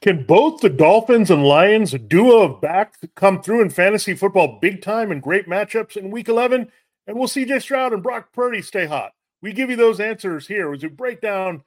Can 0.00 0.24
both 0.24 0.60
the 0.60 0.68
Dolphins 0.68 1.30
and 1.30 1.44
Lions, 1.44 1.92
duo 1.92 2.42
of 2.42 2.60
backs, 2.60 2.98
come 3.16 3.42
through 3.42 3.62
in 3.62 3.70
fantasy 3.70 4.14
football 4.14 4.58
big 4.60 4.80
time 4.80 5.10
and 5.10 5.20
great 5.20 5.48
matchups 5.48 5.96
in 5.96 6.10
week 6.10 6.28
11? 6.28 6.70
And 7.06 7.18
will 7.18 7.26
CJ 7.26 7.62
Stroud 7.62 7.92
and 7.92 8.02
Brock 8.02 8.32
Purdy 8.32 8.62
stay 8.62 8.86
hot? 8.86 9.12
We 9.42 9.52
give 9.52 9.70
you 9.70 9.76
those 9.76 9.98
answers 9.98 10.46
here 10.46 10.72
as 10.72 10.82
we 10.82 10.88
break 10.88 11.20
down 11.20 11.62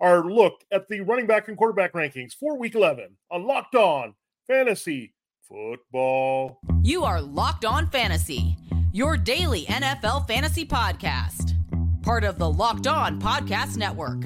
our 0.00 0.22
look 0.22 0.64
at 0.70 0.88
the 0.88 1.00
running 1.00 1.26
back 1.26 1.48
and 1.48 1.56
quarterback 1.56 1.92
rankings 1.92 2.34
for 2.34 2.58
week 2.58 2.74
11 2.74 3.16
on 3.30 3.46
Locked 3.46 3.74
On 3.74 4.14
Fantasy 4.46 5.14
Football. 5.48 6.58
You 6.82 7.04
are 7.04 7.22
Locked 7.22 7.64
On 7.64 7.86
Fantasy, 7.86 8.56
your 8.92 9.16
daily 9.16 9.64
NFL 9.66 10.26
fantasy 10.26 10.66
podcast, 10.66 11.54
part 12.02 12.24
of 12.24 12.38
the 12.38 12.50
Locked 12.50 12.86
On 12.86 13.20
Podcast 13.20 13.76
Network. 13.76 14.24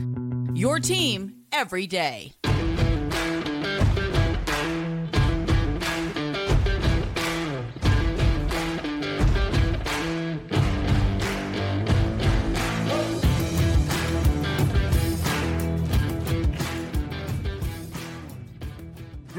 Your 0.56 0.80
team 0.80 1.34
every 1.52 1.86
day. 1.86 2.35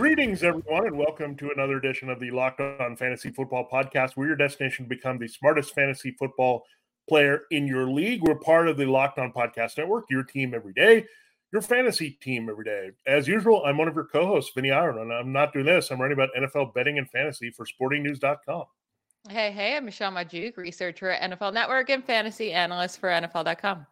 Greetings, 0.08 0.42
everyone, 0.42 0.88
and 0.88 0.98
welcome 0.98 1.36
to 1.36 1.52
another 1.52 1.76
edition 1.76 2.10
of 2.10 2.18
the 2.22 2.32
Locked 2.32 2.62
On 2.62 2.96
Fantasy 2.96 3.30
Football 3.30 3.68
Podcast. 3.70 4.16
We're 4.16 4.28
your 4.28 4.38
destination 4.38 4.86
to 4.86 4.90
become 4.90 5.18
the 5.18 5.28
smartest 5.28 5.76
fantasy 5.76 6.12
football 6.12 6.64
player 7.10 7.42
in 7.52 7.68
your 7.68 7.90
league. 7.90 8.22
We're 8.24 8.40
part 8.40 8.70
of 8.70 8.78
the 8.78 8.86
Locked 8.86 9.20
On 9.20 9.34
Podcast 9.34 9.78
Network, 9.78 10.06
your 10.10 10.24
team 10.24 10.54
every 10.54 10.72
day, 10.72 11.06
your 11.52 11.62
fantasy 11.62 12.12
team 12.22 12.48
every 12.50 12.64
day. 12.64 12.92
As 13.06 13.28
usual, 13.28 13.64
I'm 13.66 13.78
one 13.78 13.90
of 13.90 13.96
your 13.96 14.06
co 14.06 14.26
hosts, 14.26 14.54
Vinnie 14.56 14.72
Iyer, 14.72 14.98
and 14.98 15.12
I'm 15.12 15.34
not 15.34 15.52
doing 15.52 15.66
this. 15.66 15.92
I'm 15.92 16.00
writing 16.00 16.18
about 16.18 16.30
NFL 16.40 16.74
betting 16.74 16.98
and 16.98 17.12
fantasy 17.12 17.52
for 17.52 17.66
sportingnews.com. 17.66 18.64
Hey, 19.30 19.52
hey, 19.52 19.76
I'm 19.76 19.84
Michelle 19.84 20.14
Magdziuk, 20.14 20.56
researcher 20.56 21.10
at 21.10 21.30
NFL 21.30 21.54
Network 21.54 21.90
and 21.90 22.02
fantasy 22.02 22.54
analyst 22.54 23.02
for 23.02 23.10
NFL.com. 23.10 23.86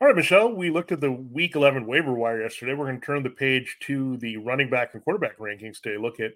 All 0.00 0.06
right, 0.06 0.16
Michelle, 0.16 0.52
we 0.52 0.70
looked 0.70 0.92
at 0.92 1.00
the 1.00 1.10
week 1.10 1.56
11 1.56 1.84
waiver 1.84 2.14
wire 2.14 2.40
yesterday. 2.40 2.72
We're 2.72 2.86
going 2.86 3.00
to 3.00 3.04
turn 3.04 3.24
the 3.24 3.30
page 3.30 3.78
to 3.80 4.16
the 4.18 4.36
running 4.36 4.70
back 4.70 4.94
and 4.94 5.02
quarterback 5.02 5.38
rankings 5.38 5.80
today. 5.80 5.96
Look 5.96 6.20
at 6.20 6.34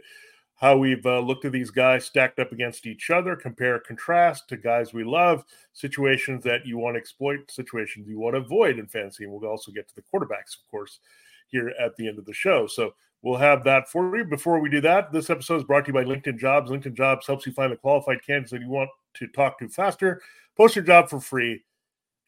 how 0.57 0.77
we've 0.77 1.07
uh, 1.07 1.21
looked 1.21 1.45
at 1.45 1.53
these 1.53 1.71
guys 1.71 2.05
stacked 2.05 2.41
up 2.41 2.51
against 2.51 2.87
each 2.87 3.11
other, 3.11 3.37
compare, 3.37 3.79
contrast 3.79 4.49
to 4.49 4.57
guys 4.57 4.93
we 4.93 5.05
love, 5.05 5.45
situations 5.75 6.43
that 6.43 6.67
you 6.67 6.77
want 6.77 6.97
to 6.97 6.99
exploit, 6.99 7.49
situations 7.53 8.09
you 8.09 8.19
want 8.19 8.35
to 8.35 8.41
avoid 8.41 8.81
in 8.81 8.89
fantasy. 8.89 9.23
And 9.23 9.33
we'll 9.33 9.49
also 9.49 9.71
get 9.71 9.87
to 9.91 9.95
the 9.95 10.03
quarterbacks, 10.03 10.57
of 10.57 10.69
course, 10.69 10.99
here 11.47 11.73
at 11.81 11.95
the 11.95 12.09
end 12.09 12.19
of 12.19 12.25
the 12.25 12.35
show. 12.35 12.67
So 12.67 12.95
we'll 13.23 13.39
have 13.39 13.63
that 13.63 13.89
for 13.89 14.17
you. 14.17 14.25
Before 14.25 14.59
we 14.59 14.71
do 14.71 14.81
that, 14.81 15.13
this 15.13 15.31
episode 15.31 15.59
is 15.59 15.65
brought 15.65 15.85
to 15.85 15.91
you 15.91 15.95
by 15.95 16.03
LinkedIn 16.03 16.37
Jobs. 16.37 16.69
LinkedIn 16.69 16.95
Jobs 16.95 17.29
helps 17.29 17.47
you 17.47 17.53
find 17.53 17.71
the 17.71 17.77
qualified 17.77 18.27
candidates 18.27 18.51
that 18.51 18.61
you 18.61 18.71
want 18.71 18.91
to 19.15 19.29
talk 19.29 19.57
to 19.61 19.69
faster. 19.69 20.21
Post 20.57 20.75
your 20.75 20.85
job 20.85 21.09
for 21.09 21.21
free 21.21 21.63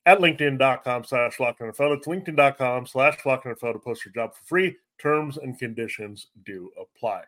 at 0.07 0.19
linkedin.com 0.19 1.05
slash 1.05 1.39
NFL. 1.39 1.97
It's 1.97 2.07
linkedin.com 2.07 2.87
slash 2.87 3.19
NFL 3.19 3.73
to 3.73 3.79
post 3.79 4.05
your 4.05 4.13
job 4.13 4.35
for 4.35 4.45
free. 4.45 4.77
Terms 5.01 5.39
and 5.39 5.59
conditions 5.59 6.29
do 6.45 6.71
apply. 6.81 7.23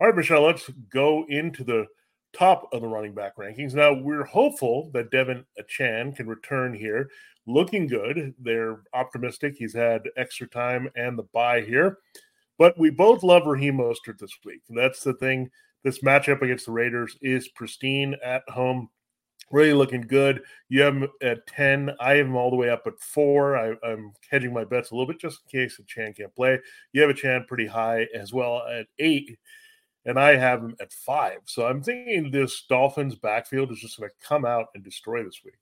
All 0.00 0.08
right, 0.08 0.16
Michelle, 0.16 0.42
let's 0.42 0.68
go 0.90 1.24
into 1.28 1.62
the 1.64 1.86
top 2.32 2.68
of 2.72 2.80
the 2.80 2.88
running 2.88 3.14
back 3.14 3.36
rankings. 3.36 3.74
Now, 3.74 3.92
we're 3.92 4.24
hopeful 4.24 4.90
that 4.94 5.10
De'Von 5.10 5.44
Achane 5.60 6.16
can 6.16 6.26
return 6.26 6.74
here 6.74 7.10
looking 7.46 7.86
good. 7.86 8.34
They're 8.38 8.80
optimistic. 8.94 9.56
He's 9.58 9.74
had 9.74 10.02
extra 10.16 10.48
time 10.48 10.88
and 10.96 11.18
the 11.18 11.24
buy 11.24 11.60
here. 11.62 11.98
But 12.58 12.78
we 12.78 12.90
both 12.90 13.22
love 13.22 13.46
Raheem 13.46 13.78
Mostert 13.78 14.18
this 14.18 14.36
week. 14.44 14.62
That's 14.68 15.02
the 15.02 15.14
thing. 15.14 15.50
This 15.82 16.00
matchup 16.00 16.42
against 16.42 16.66
the 16.66 16.72
Raiders 16.72 17.16
is 17.20 17.48
pristine 17.48 18.14
at 18.24 18.48
home 18.48 18.88
really 19.52 19.74
looking 19.74 20.00
good. 20.00 20.42
You 20.68 20.82
have 20.82 20.96
him 20.96 21.08
at 21.20 21.46
10. 21.46 21.92
I 22.00 22.14
have 22.14 22.26
him 22.26 22.36
all 22.36 22.50
the 22.50 22.56
way 22.56 22.70
up 22.70 22.86
at 22.86 22.98
four. 22.98 23.56
I, 23.56 23.74
am 23.84 24.12
hedging 24.28 24.52
my 24.52 24.64
bets 24.64 24.90
a 24.90 24.94
little 24.94 25.06
bit 25.06 25.20
just 25.20 25.42
in 25.42 25.60
case 25.60 25.78
Chan 25.86 26.14
can't 26.14 26.34
play. 26.34 26.58
You 26.92 27.02
have 27.02 27.14
Achane 27.14 27.46
pretty 27.46 27.66
high 27.66 28.08
as 28.14 28.32
well 28.32 28.62
at 28.66 28.86
eight, 28.98 29.38
and 30.04 30.18
I 30.18 30.36
have 30.36 30.60
him 30.60 30.74
at 30.80 30.92
five. 30.92 31.38
So 31.44 31.66
I'm 31.66 31.82
thinking 31.82 32.30
this 32.30 32.64
Dolphins 32.68 33.14
backfield 33.14 33.70
is 33.70 33.78
just 33.78 33.98
going 33.98 34.10
to 34.10 34.26
come 34.26 34.44
out 34.44 34.68
and 34.74 34.82
destroy 34.82 35.22
this 35.22 35.42
week. 35.44 35.54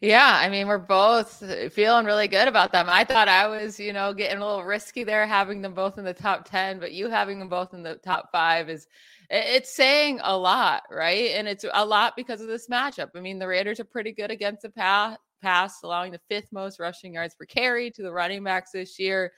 Yeah, 0.00 0.38
I 0.40 0.48
mean, 0.48 0.66
we're 0.66 0.78
both 0.78 1.42
feeling 1.72 2.04
really 2.04 2.28
good 2.28 2.48
about 2.48 2.72
them. 2.72 2.86
I 2.88 3.04
thought 3.04 3.28
I 3.28 3.46
was, 3.46 3.78
you 3.78 3.92
know, 3.92 4.12
getting 4.12 4.38
a 4.38 4.46
little 4.46 4.64
risky 4.64 5.04
there, 5.04 5.26
having 5.26 5.62
them 5.62 5.74
both 5.74 5.98
in 5.98 6.04
the 6.04 6.14
top 6.14 6.48
10, 6.48 6.78
but 6.78 6.92
you 6.92 7.08
having 7.08 7.38
them 7.38 7.48
both 7.48 7.74
in 7.74 7.82
the 7.82 7.96
top 7.96 8.30
five 8.32 8.68
is 8.68 8.86
it's 9.30 9.74
saying 9.74 10.20
a 10.22 10.36
lot, 10.36 10.82
right? 10.90 11.30
And 11.34 11.48
it's 11.48 11.64
a 11.72 11.84
lot 11.84 12.14
because 12.16 12.40
of 12.40 12.48
this 12.48 12.68
matchup. 12.68 13.10
I 13.14 13.20
mean, 13.20 13.38
the 13.38 13.48
Raiders 13.48 13.80
are 13.80 13.84
pretty 13.84 14.12
good 14.12 14.30
against 14.30 14.62
the 14.62 14.70
pass, 14.70 15.16
pass 15.42 15.82
allowing 15.82 16.12
the 16.12 16.20
fifth 16.28 16.52
most 16.52 16.78
rushing 16.78 17.14
yards 17.14 17.34
per 17.34 17.44
carry 17.44 17.90
to 17.92 18.02
the 18.02 18.12
running 18.12 18.44
backs 18.44 18.72
this 18.72 18.98
year. 18.98 19.32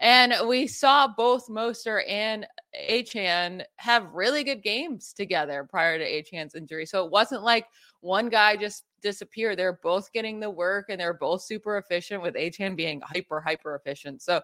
And 0.00 0.32
we 0.46 0.68
saw 0.68 1.08
both 1.08 1.48
Mostert 1.48 2.08
and 2.08 2.46
Achane 2.88 3.64
have 3.76 4.12
really 4.12 4.44
good 4.44 4.62
games 4.62 5.12
together 5.12 5.66
prior 5.68 5.98
to 5.98 6.04
Achane's 6.04 6.54
injury. 6.54 6.86
So 6.86 7.04
it 7.04 7.10
wasn't 7.10 7.42
like 7.42 7.66
one 8.00 8.28
guy 8.28 8.56
just 8.56 8.84
disappeared. 9.02 9.58
They're 9.58 9.80
both 9.82 10.12
getting 10.12 10.38
the 10.38 10.50
work 10.50 10.86
and 10.88 11.00
they're 11.00 11.14
both 11.14 11.42
super 11.42 11.78
efficient 11.78 12.22
with 12.22 12.34
Achane 12.34 12.76
being 12.76 13.00
hyper, 13.00 13.40
hyper 13.40 13.74
efficient. 13.74 14.22
So 14.22 14.40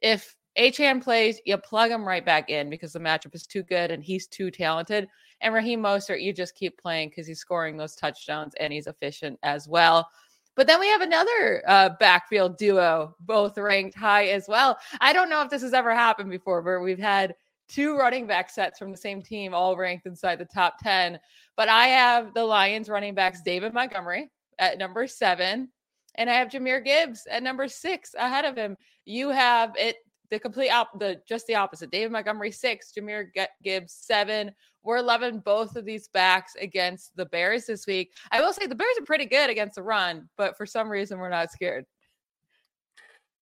if 0.00 0.34
Achane 0.58 1.02
plays, 1.02 1.40
you 1.44 1.56
plug 1.58 1.90
him 1.90 2.06
right 2.06 2.24
back 2.24 2.48
in 2.48 2.70
because 2.70 2.92
the 2.92 3.00
matchup 3.00 3.34
is 3.34 3.46
too 3.46 3.62
good 3.62 3.90
and 3.90 4.04
he's 4.04 4.26
too 4.26 4.50
talented. 4.50 5.08
And 5.40 5.52
Raheem 5.52 5.82
Mostert, 5.82 6.22
you 6.22 6.32
just 6.32 6.54
keep 6.54 6.80
playing 6.80 7.08
because 7.08 7.26
he's 7.26 7.40
scoring 7.40 7.76
those 7.76 7.96
touchdowns 7.96 8.54
and 8.60 8.72
he's 8.72 8.86
efficient 8.86 9.38
as 9.42 9.66
well. 9.66 10.08
But 10.56 10.68
then 10.68 10.78
we 10.78 10.86
have 10.88 11.00
another 11.00 11.62
uh, 11.66 11.90
backfield 11.98 12.56
duo, 12.56 13.16
both 13.20 13.58
ranked 13.58 13.96
high 13.96 14.26
as 14.26 14.46
well. 14.46 14.78
I 15.00 15.12
don't 15.12 15.28
know 15.28 15.42
if 15.42 15.50
this 15.50 15.62
has 15.62 15.74
ever 15.74 15.92
happened 15.92 16.30
before, 16.30 16.62
but 16.62 16.80
we've 16.80 16.98
had 16.98 17.34
two 17.68 17.96
running 17.96 18.26
back 18.26 18.50
sets 18.50 18.78
from 18.78 18.92
the 18.92 18.96
same 18.96 19.22
team 19.22 19.54
all 19.54 19.76
ranked 19.76 20.06
inside 20.06 20.38
the 20.38 20.44
top 20.44 20.78
10. 20.80 21.18
But 21.56 21.68
I 21.68 21.86
have 21.88 22.34
the 22.34 22.44
Lions 22.44 22.88
running 22.88 23.14
backs, 23.14 23.42
David 23.42 23.74
Montgomery 23.74 24.30
at 24.60 24.78
number 24.78 25.08
seven, 25.08 25.70
and 26.14 26.30
I 26.30 26.34
have 26.34 26.48
Jahmyr 26.48 26.84
Gibbs 26.84 27.26
at 27.28 27.42
number 27.42 27.66
six 27.66 28.14
ahead 28.16 28.44
of 28.44 28.56
him. 28.56 28.76
You 29.04 29.30
have 29.30 29.72
it 29.76 29.96
the 30.30 30.38
complete 30.38 30.70
op 30.70 30.98
the 30.98 31.20
just 31.26 31.46
the 31.46 31.54
opposite. 31.54 31.90
David 31.90 32.12
Montgomery 32.12 32.50
six, 32.50 32.92
Jahmyr 32.96 33.26
Gibbs 33.62 33.92
seven. 33.92 34.52
We're 34.82 35.00
loving 35.00 35.38
both 35.38 35.76
of 35.76 35.84
these 35.84 36.08
backs 36.08 36.54
against 36.60 37.16
the 37.16 37.26
Bears 37.26 37.66
this 37.66 37.86
week. 37.86 38.12
I 38.30 38.40
will 38.40 38.52
say 38.52 38.66
the 38.66 38.74
Bears 38.74 38.96
are 39.00 39.04
pretty 39.04 39.24
good 39.26 39.48
against 39.48 39.76
the 39.76 39.82
run, 39.82 40.28
but 40.36 40.56
for 40.56 40.66
some 40.66 40.88
reason 40.88 41.18
we're 41.18 41.30
not 41.30 41.50
scared. 41.50 41.86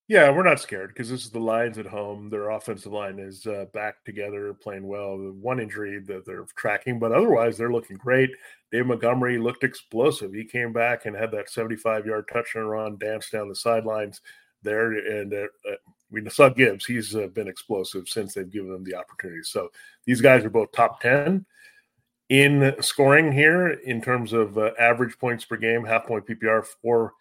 Yeah, 0.09 0.31
we're 0.31 0.43
not 0.43 0.61
scared 0.61 0.89
because 0.91 1.09
this 1.09 1.25
is 1.25 1.31
the 1.31 1.41
Lions 1.41 1.79
at 1.79 1.87
home. 1.87 2.29
Their 2.29 2.51
offensive 2.51 2.93
line 2.93 3.19
is 3.19 3.47
uh, 3.47 3.67
back 3.73 4.05
together, 4.05 4.53
playing 4.53 4.87
well. 4.87 5.17
One 5.17 5.59
injury 5.59 6.01
that 6.01 6.27
they're 6.27 6.45
tracking, 6.57 6.99
but 6.99 7.13
otherwise 7.13 7.57
they're 7.57 7.73
looking 7.73 7.97
great. 7.97 8.31
Dave 8.71 8.87
Montgomery 8.87 9.39
looked 9.39 9.65
explosive. 9.65 10.35
He 10.35 10.45
came 10.45 10.73
back 10.73 11.07
and 11.07 11.17
had 11.17 11.31
that 11.31 11.49
75 11.49 12.05
yard 12.05 12.29
touchdown 12.31 12.65
run, 12.65 12.99
danced 12.99 13.33
down 13.33 13.49
the 13.49 13.55
sidelines 13.55 14.21
there, 14.63 14.93
and 14.93 15.33
uh 15.33 15.47
we 16.13 16.29
saw 16.29 16.49
Gibbs. 16.49 16.85
He's 16.85 17.17
uh, 17.17 17.29
been 17.29 17.49
explosive 17.49 18.09
since 18.09 18.35
they've 18.35 18.51
given 18.51 18.75
him 18.75 18.85
the 18.85 18.95
opportunity. 18.95 19.43
So 19.43 19.71
these 20.05 20.21
guys 20.21 20.45
are 20.45 20.51
both 20.51 20.71
top 20.73 21.01
10 21.01 21.45
in 22.29 22.75
scoring 22.81 23.33
here 23.33 23.69
in 23.71 24.01
terms 24.01 24.33
of 24.33 24.57
uh, 24.59 24.71
average 24.79 25.19
points 25.19 25.45
per 25.45 25.57
game, 25.57 25.85
half 25.85 26.07
point 26.07 26.27
PPR 26.27 26.65
for 26.83 27.15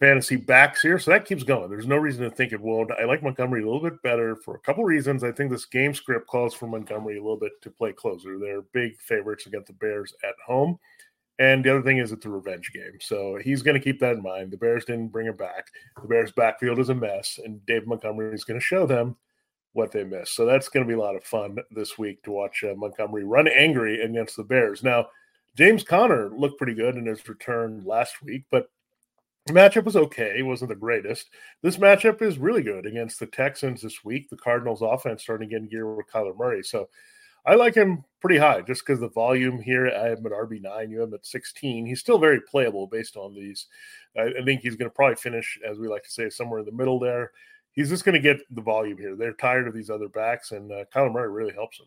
fantasy 0.00 0.34
backs 0.34 0.82
here. 0.82 0.98
So 0.98 1.12
that 1.12 1.26
keeps 1.26 1.44
going. 1.44 1.70
There's 1.70 1.86
no 1.86 1.96
reason 1.96 2.24
to 2.24 2.30
think 2.30 2.52
it 2.52 2.60
won't. 2.60 2.90
I 2.90 3.04
like 3.04 3.22
Montgomery 3.22 3.62
a 3.62 3.64
little 3.64 3.80
bit 3.80 4.02
better 4.02 4.34
for 4.34 4.56
a 4.56 4.58
couple 4.58 4.82
reasons. 4.82 5.22
I 5.22 5.30
think 5.30 5.50
this 5.50 5.64
game 5.64 5.94
script 5.94 6.26
calls 6.26 6.54
for 6.54 6.66
Montgomery 6.66 7.18
a 7.18 7.22
little 7.22 7.36
bit 7.36 7.52
to 7.62 7.70
play 7.70 7.92
closer. 7.92 8.36
They're 8.36 8.62
big 8.72 9.00
favorites 9.00 9.46
against 9.46 9.68
the 9.68 9.74
Bears 9.74 10.12
at 10.24 10.34
home. 10.44 10.76
And 11.38 11.64
the 11.64 11.70
other 11.70 11.82
thing 11.82 11.98
is 11.98 12.12
it's 12.12 12.26
a 12.26 12.30
revenge 12.30 12.70
game. 12.72 12.98
So 13.00 13.38
he's 13.42 13.62
going 13.62 13.74
to 13.74 13.82
keep 13.82 13.98
that 14.00 14.16
in 14.16 14.22
mind. 14.22 14.50
The 14.50 14.58
Bears 14.58 14.84
didn't 14.84 15.08
bring 15.08 15.26
him 15.26 15.36
back. 15.36 15.68
The 16.00 16.08
Bears' 16.08 16.32
backfield 16.32 16.78
is 16.78 16.90
a 16.90 16.94
mess, 16.94 17.40
and 17.42 17.64
Dave 17.66 17.86
Montgomery 17.86 18.34
is 18.34 18.44
going 18.44 18.60
to 18.60 18.64
show 18.64 18.86
them 18.86 19.16
what 19.72 19.90
they 19.90 20.04
missed. 20.04 20.34
So 20.34 20.44
that's 20.44 20.68
going 20.68 20.84
to 20.84 20.88
be 20.88 20.94
a 20.94 21.02
lot 21.02 21.16
of 21.16 21.24
fun 21.24 21.56
this 21.70 21.98
week 21.98 22.22
to 22.24 22.30
watch 22.30 22.62
uh, 22.62 22.74
Montgomery 22.76 23.24
run 23.24 23.48
angry 23.48 24.02
against 24.02 24.36
the 24.36 24.44
Bears. 24.44 24.82
Now, 24.82 25.06
James 25.56 25.82
Conner 25.82 26.30
looked 26.30 26.58
pretty 26.58 26.74
good 26.74 26.96
in 26.96 27.06
his 27.06 27.26
return 27.28 27.82
last 27.84 28.22
week, 28.22 28.44
but 28.50 28.70
the 29.46 29.52
matchup 29.52 29.84
was 29.84 29.96
okay. 29.96 30.36
It 30.38 30.42
wasn't 30.42 30.68
the 30.68 30.76
greatest. 30.76 31.30
This 31.62 31.76
matchup 31.76 32.22
is 32.22 32.38
really 32.38 32.62
good 32.62 32.86
against 32.86 33.18
the 33.18 33.26
Texans 33.26 33.82
this 33.82 34.04
week. 34.04 34.28
The 34.30 34.36
Cardinals 34.36 34.82
offense 34.82 35.22
starting 35.22 35.48
to 35.48 35.52
get 35.52 35.62
in 35.62 35.68
gear 35.68 35.94
with 35.94 36.06
Kyler 36.06 36.36
Murray. 36.36 36.62
So 36.62 36.88
I 37.44 37.54
like 37.54 37.74
him 37.74 38.04
pretty 38.20 38.38
high 38.38 38.60
just 38.62 38.86
because 38.86 39.00
the 39.00 39.08
volume 39.08 39.60
here. 39.60 39.88
I 39.88 40.08
have 40.08 40.18
him 40.18 40.26
at 40.26 40.32
RB9. 40.32 40.90
You 40.90 41.00
have 41.00 41.08
him 41.08 41.14
at 41.14 41.26
16. 41.26 41.86
He's 41.86 42.00
still 42.00 42.18
very 42.18 42.40
playable 42.40 42.86
based 42.86 43.16
on 43.16 43.34
these. 43.34 43.66
I, 44.16 44.32
I 44.40 44.44
think 44.44 44.60
he's 44.60 44.76
going 44.76 44.90
to 44.90 44.94
probably 44.94 45.16
finish, 45.16 45.58
as 45.68 45.78
we 45.78 45.88
like 45.88 46.04
to 46.04 46.10
say, 46.10 46.30
somewhere 46.30 46.60
in 46.60 46.66
the 46.66 46.72
middle 46.72 46.98
there. 47.00 47.32
he's 47.72 47.88
just 47.88 48.04
going 48.04 48.14
to 48.14 48.20
get 48.20 48.40
the 48.54 48.62
volume 48.62 48.96
here. 48.96 49.16
They're 49.16 49.32
tired 49.32 49.66
of 49.66 49.74
these 49.74 49.90
other 49.90 50.08
backs, 50.08 50.52
and 50.52 50.70
uh, 50.70 50.84
Murray 50.94 51.30
really 51.30 51.52
helps 51.52 51.80
him. 51.80 51.86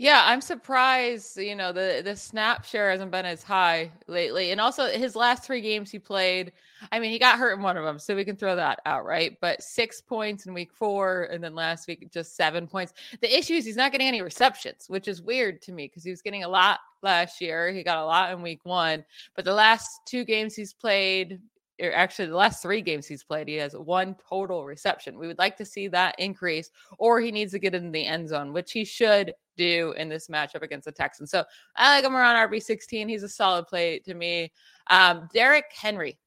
Yeah, 0.00 0.22
I'm 0.26 0.40
surprised. 0.40 1.36
You 1.38 1.56
know, 1.56 1.72
the 1.72 2.02
the 2.04 2.14
snap 2.14 2.64
share 2.64 2.92
hasn't 2.92 3.10
been 3.10 3.26
as 3.26 3.42
high 3.42 3.90
lately, 4.06 4.52
and 4.52 4.60
also 4.60 4.86
his 4.86 5.16
last 5.16 5.42
three 5.44 5.60
games 5.60 5.90
he 5.90 5.98
played. 5.98 6.52
I 6.92 7.00
mean, 7.00 7.10
he 7.10 7.18
got 7.18 7.36
hurt 7.36 7.56
in 7.56 7.62
one 7.62 7.76
of 7.76 7.82
them, 7.84 7.98
so 7.98 8.14
we 8.14 8.24
can 8.24 8.36
throw 8.36 8.54
that 8.54 8.78
out, 8.86 9.04
right? 9.04 9.36
But 9.40 9.60
six 9.60 10.00
points 10.00 10.46
in 10.46 10.54
week 10.54 10.72
four, 10.72 11.24
and 11.32 11.42
then 11.42 11.56
last 11.56 11.88
week 11.88 12.12
just 12.12 12.36
seven 12.36 12.68
points. 12.68 12.92
The 13.20 13.36
issue 13.36 13.54
is 13.54 13.64
he's 13.64 13.74
not 13.74 13.90
getting 13.90 14.06
any 14.06 14.22
receptions, 14.22 14.84
which 14.86 15.08
is 15.08 15.20
weird 15.20 15.60
to 15.62 15.72
me 15.72 15.86
because 15.88 16.04
he 16.04 16.10
was 16.10 16.22
getting 16.22 16.44
a 16.44 16.48
lot 16.48 16.78
last 17.02 17.40
year. 17.40 17.72
He 17.72 17.82
got 17.82 17.98
a 17.98 18.04
lot 18.04 18.32
in 18.32 18.40
week 18.40 18.60
one, 18.62 19.04
but 19.34 19.44
the 19.44 19.52
last 19.52 20.02
two 20.06 20.24
games 20.24 20.54
he's 20.54 20.72
played, 20.72 21.40
or 21.80 21.92
actually 21.92 22.26
the 22.26 22.36
last 22.36 22.62
three 22.62 22.80
games 22.80 23.06
he's 23.06 23.24
played, 23.24 23.48
he 23.48 23.54
has 23.54 23.74
one 23.74 24.16
total 24.28 24.64
reception. 24.64 25.18
We 25.18 25.26
would 25.26 25.38
like 25.38 25.56
to 25.58 25.64
see 25.64 25.88
that 25.88 26.14
increase, 26.18 26.70
or 26.98 27.20
he 27.20 27.30
needs 27.30 27.52
to 27.52 27.58
get 27.58 27.74
in 27.74 27.92
the 27.92 28.06
end 28.06 28.28
zone, 28.28 28.52
which 28.52 28.72
he 28.72 28.84
should 28.84 29.32
do 29.56 29.94
in 29.96 30.08
this 30.08 30.28
matchup 30.28 30.62
against 30.62 30.86
the 30.86 30.92
Texans. 30.92 31.30
So 31.30 31.44
I 31.76 31.96
like 31.96 32.04
him 32.04 32.16
around 32.16 32.36
RB16. 32.48 33.08
He's 33.08 33.22
a 33.22 33.28
solid 33.28 33.66
play 33.66 33.98
to 34.00 34.14
me. 34.14 34.52
Um, 34.88 35.28
Derrick 35.32 35.66
Henry, 35.74 36.18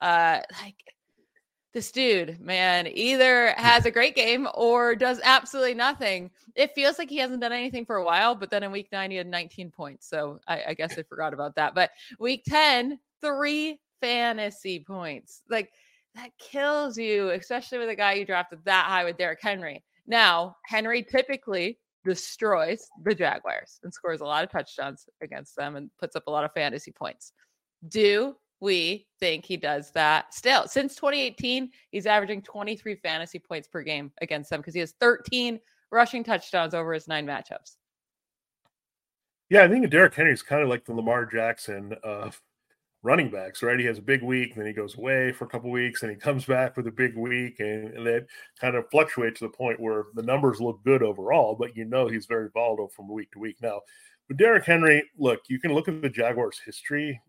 uh, 0.00 0.40
like 0.62 0.76
this 1.74 1.92
dude, 1.92 2.40
man, 2.40 2.88
either 2.90 3.50
has 3.56 3.84
a 3.84 3.90
great 3.90 4.16
game 4.16 4.48
or 4.54 4.94
does 4.96 5.20
absolutely 5.22 5.74
nothing. 5.74 6.30
It 6.54 6.74
feels 6.74 6.98
like 6.98 7.10
he 7.10 7.18
hasn't 7.18 7.42
done 7.42 7.52
anything 7.52 7.84
for 7.84 7.96
a 7.96 8.04
while, 8.04 8.34
but 8.34 8.50
then 8.50 8.62
in 8.62 8.72
week 8.72 8.88
nine, 8.90 9.10
he 9.10 9.16
had 9.16 9.26
19 9.26 9.70
points. 9.70 10.08
So 10.08 10.40
I, 10.48 10.62
I 10.68 10.74
guess 10.74 10.98
I 10.98 11.02
forgot 11.02 11.34
about 11.34 11.54
that. 11.56 11.74
But 11.74 11.90
week 12.18 12.42
10, 12.46 12.98
three 13.20 13.78
fantasy 14.00 14.84
points. 14.86 15.42
Like 15.48 15.70
that 16.14 16.30
kills 16.38 16.96
you, 16.98 17.30
especially 17.30 17.78
with 17.78 17.88
a 17.88 17.96
guy 17.96 18.14
you 18.14 18.24
drafted 18.24 18.60
that 18.64 18.86
high 18.86 19.04
with 19.04 19.18
Derrick 19.18 19.40
Henry. 19.40 19.84
Now, 20.06 20.56
Henry 20.66 21.02
typically 21.02 21.78
destroys 22.04 22.86
the 23.04 23.14
Jaguars 23.14 23.78
and 23.82 23.92
scores 23.92 24.20
a 24.20 24.24
lot 24.24 24.44
of 24.44 24.50
touchdowns 24.50 25.04
against 25.22 25.54
them 25.56 25.76
and 25.76 25.90
puts 26.00 26.16
up 26.16 26.24
a 26.26 26.30
lot 26.30 26.44
of 26.44 26.52
fantasy 26.52 26.90
points. 26.90 27.32
Do 27.88 28.34
we 28.60 29.06
think 29.20 29.44
he 29.44 29.56
does 29.56 29.90
that 29.92 30.34
still? 30.34 30.66
Since 30.66 30.96
2018, 30.96 31.70
he's 31.90 32.06
averaging 32.06 32.42
23 32.42 32.96
fantasy 32.96 33.38
points 33.38 33.68
per 33.68 33.82
game 33.82 34.10
against 34.20 34.50
them 34.50 34.60
because 34.60 34.74
he 34.74 34.80
has 34.80 34.94
13 35.00 35.60
rushing 35.92 36.24
touchdowns 36.24 36.74
over 36.74 36.92
his 36.92 37.08
nine 37.08 37.26
matchups. 37.26 37.76
Yeah, 39.50 39.62
I 39.62 39.68
think 39.68 39.88
Derrick 39.88 40.14
Henry 40.14 40.32
is 40.32 40.42
kind 40.42 40.62
of 40.62 40.68
like 40.68 40.84
the 40.84 40.92
Lamar 40.92 41.24
Jackson 41.24 41.94
of 42.02 42.40
running 43.02 43.30
backs, 43.30 43.62
right? 43.62 43.78
He 43.78 43.86
has 43.86 43.98
a 43.98 44.02
big 44.02 44.22
week, 44.22 44.54
then 44.54 44.66
he 44.66 44.72
goes 44.72 44.96
away 44.96 45.32
for 45.32 45.44
a 45.44 45.48
couple 45.48 45.70
weeks, 45.70 46.02
and 46.02 46.10
he 46.10 46.16
comes 46.16 46.44
back 46.44 46.76
with 46.76 46.86
a 46.86 46.92
big 46.92 47.16
week, 47.16 47.60
and, 47.60 47.94
and 47.94 48.06
that 48.06 48.26
kind 48.60 48.74
of 48.74 48.90
fluctuates 48.90 49.38
to 49.38 49.46
the 49.46 49.56
point 49.56 49.80
where 49.80 50.06
the 50.14 50.22
numbers 50.22 50.60
look 50.60 50.82
good 50.84 51.02
overall, 51.02 51.54
but 51.58 51.76
you 51.76 51.84
know 51.84 52.08
he's 52.08 52.26
very 52.26 52.48
volatile 52.52 52.88
from 52.88 53.08
week 53.08 53.30
to 53.32 53.38
week. 53.38 53.56
Now, 53.62 53.80
with 54.28 54.38
Derrick 54.38 54.64
Henry, 54.64 55.04
look, 55.16 55.40
you 55.48 55.60
can 55.60 55.72
look 55.72 55.88
at 55.88 56.02
the 56.02 56.08
Jaguars' 56.08 56.60
history 56.64 57.20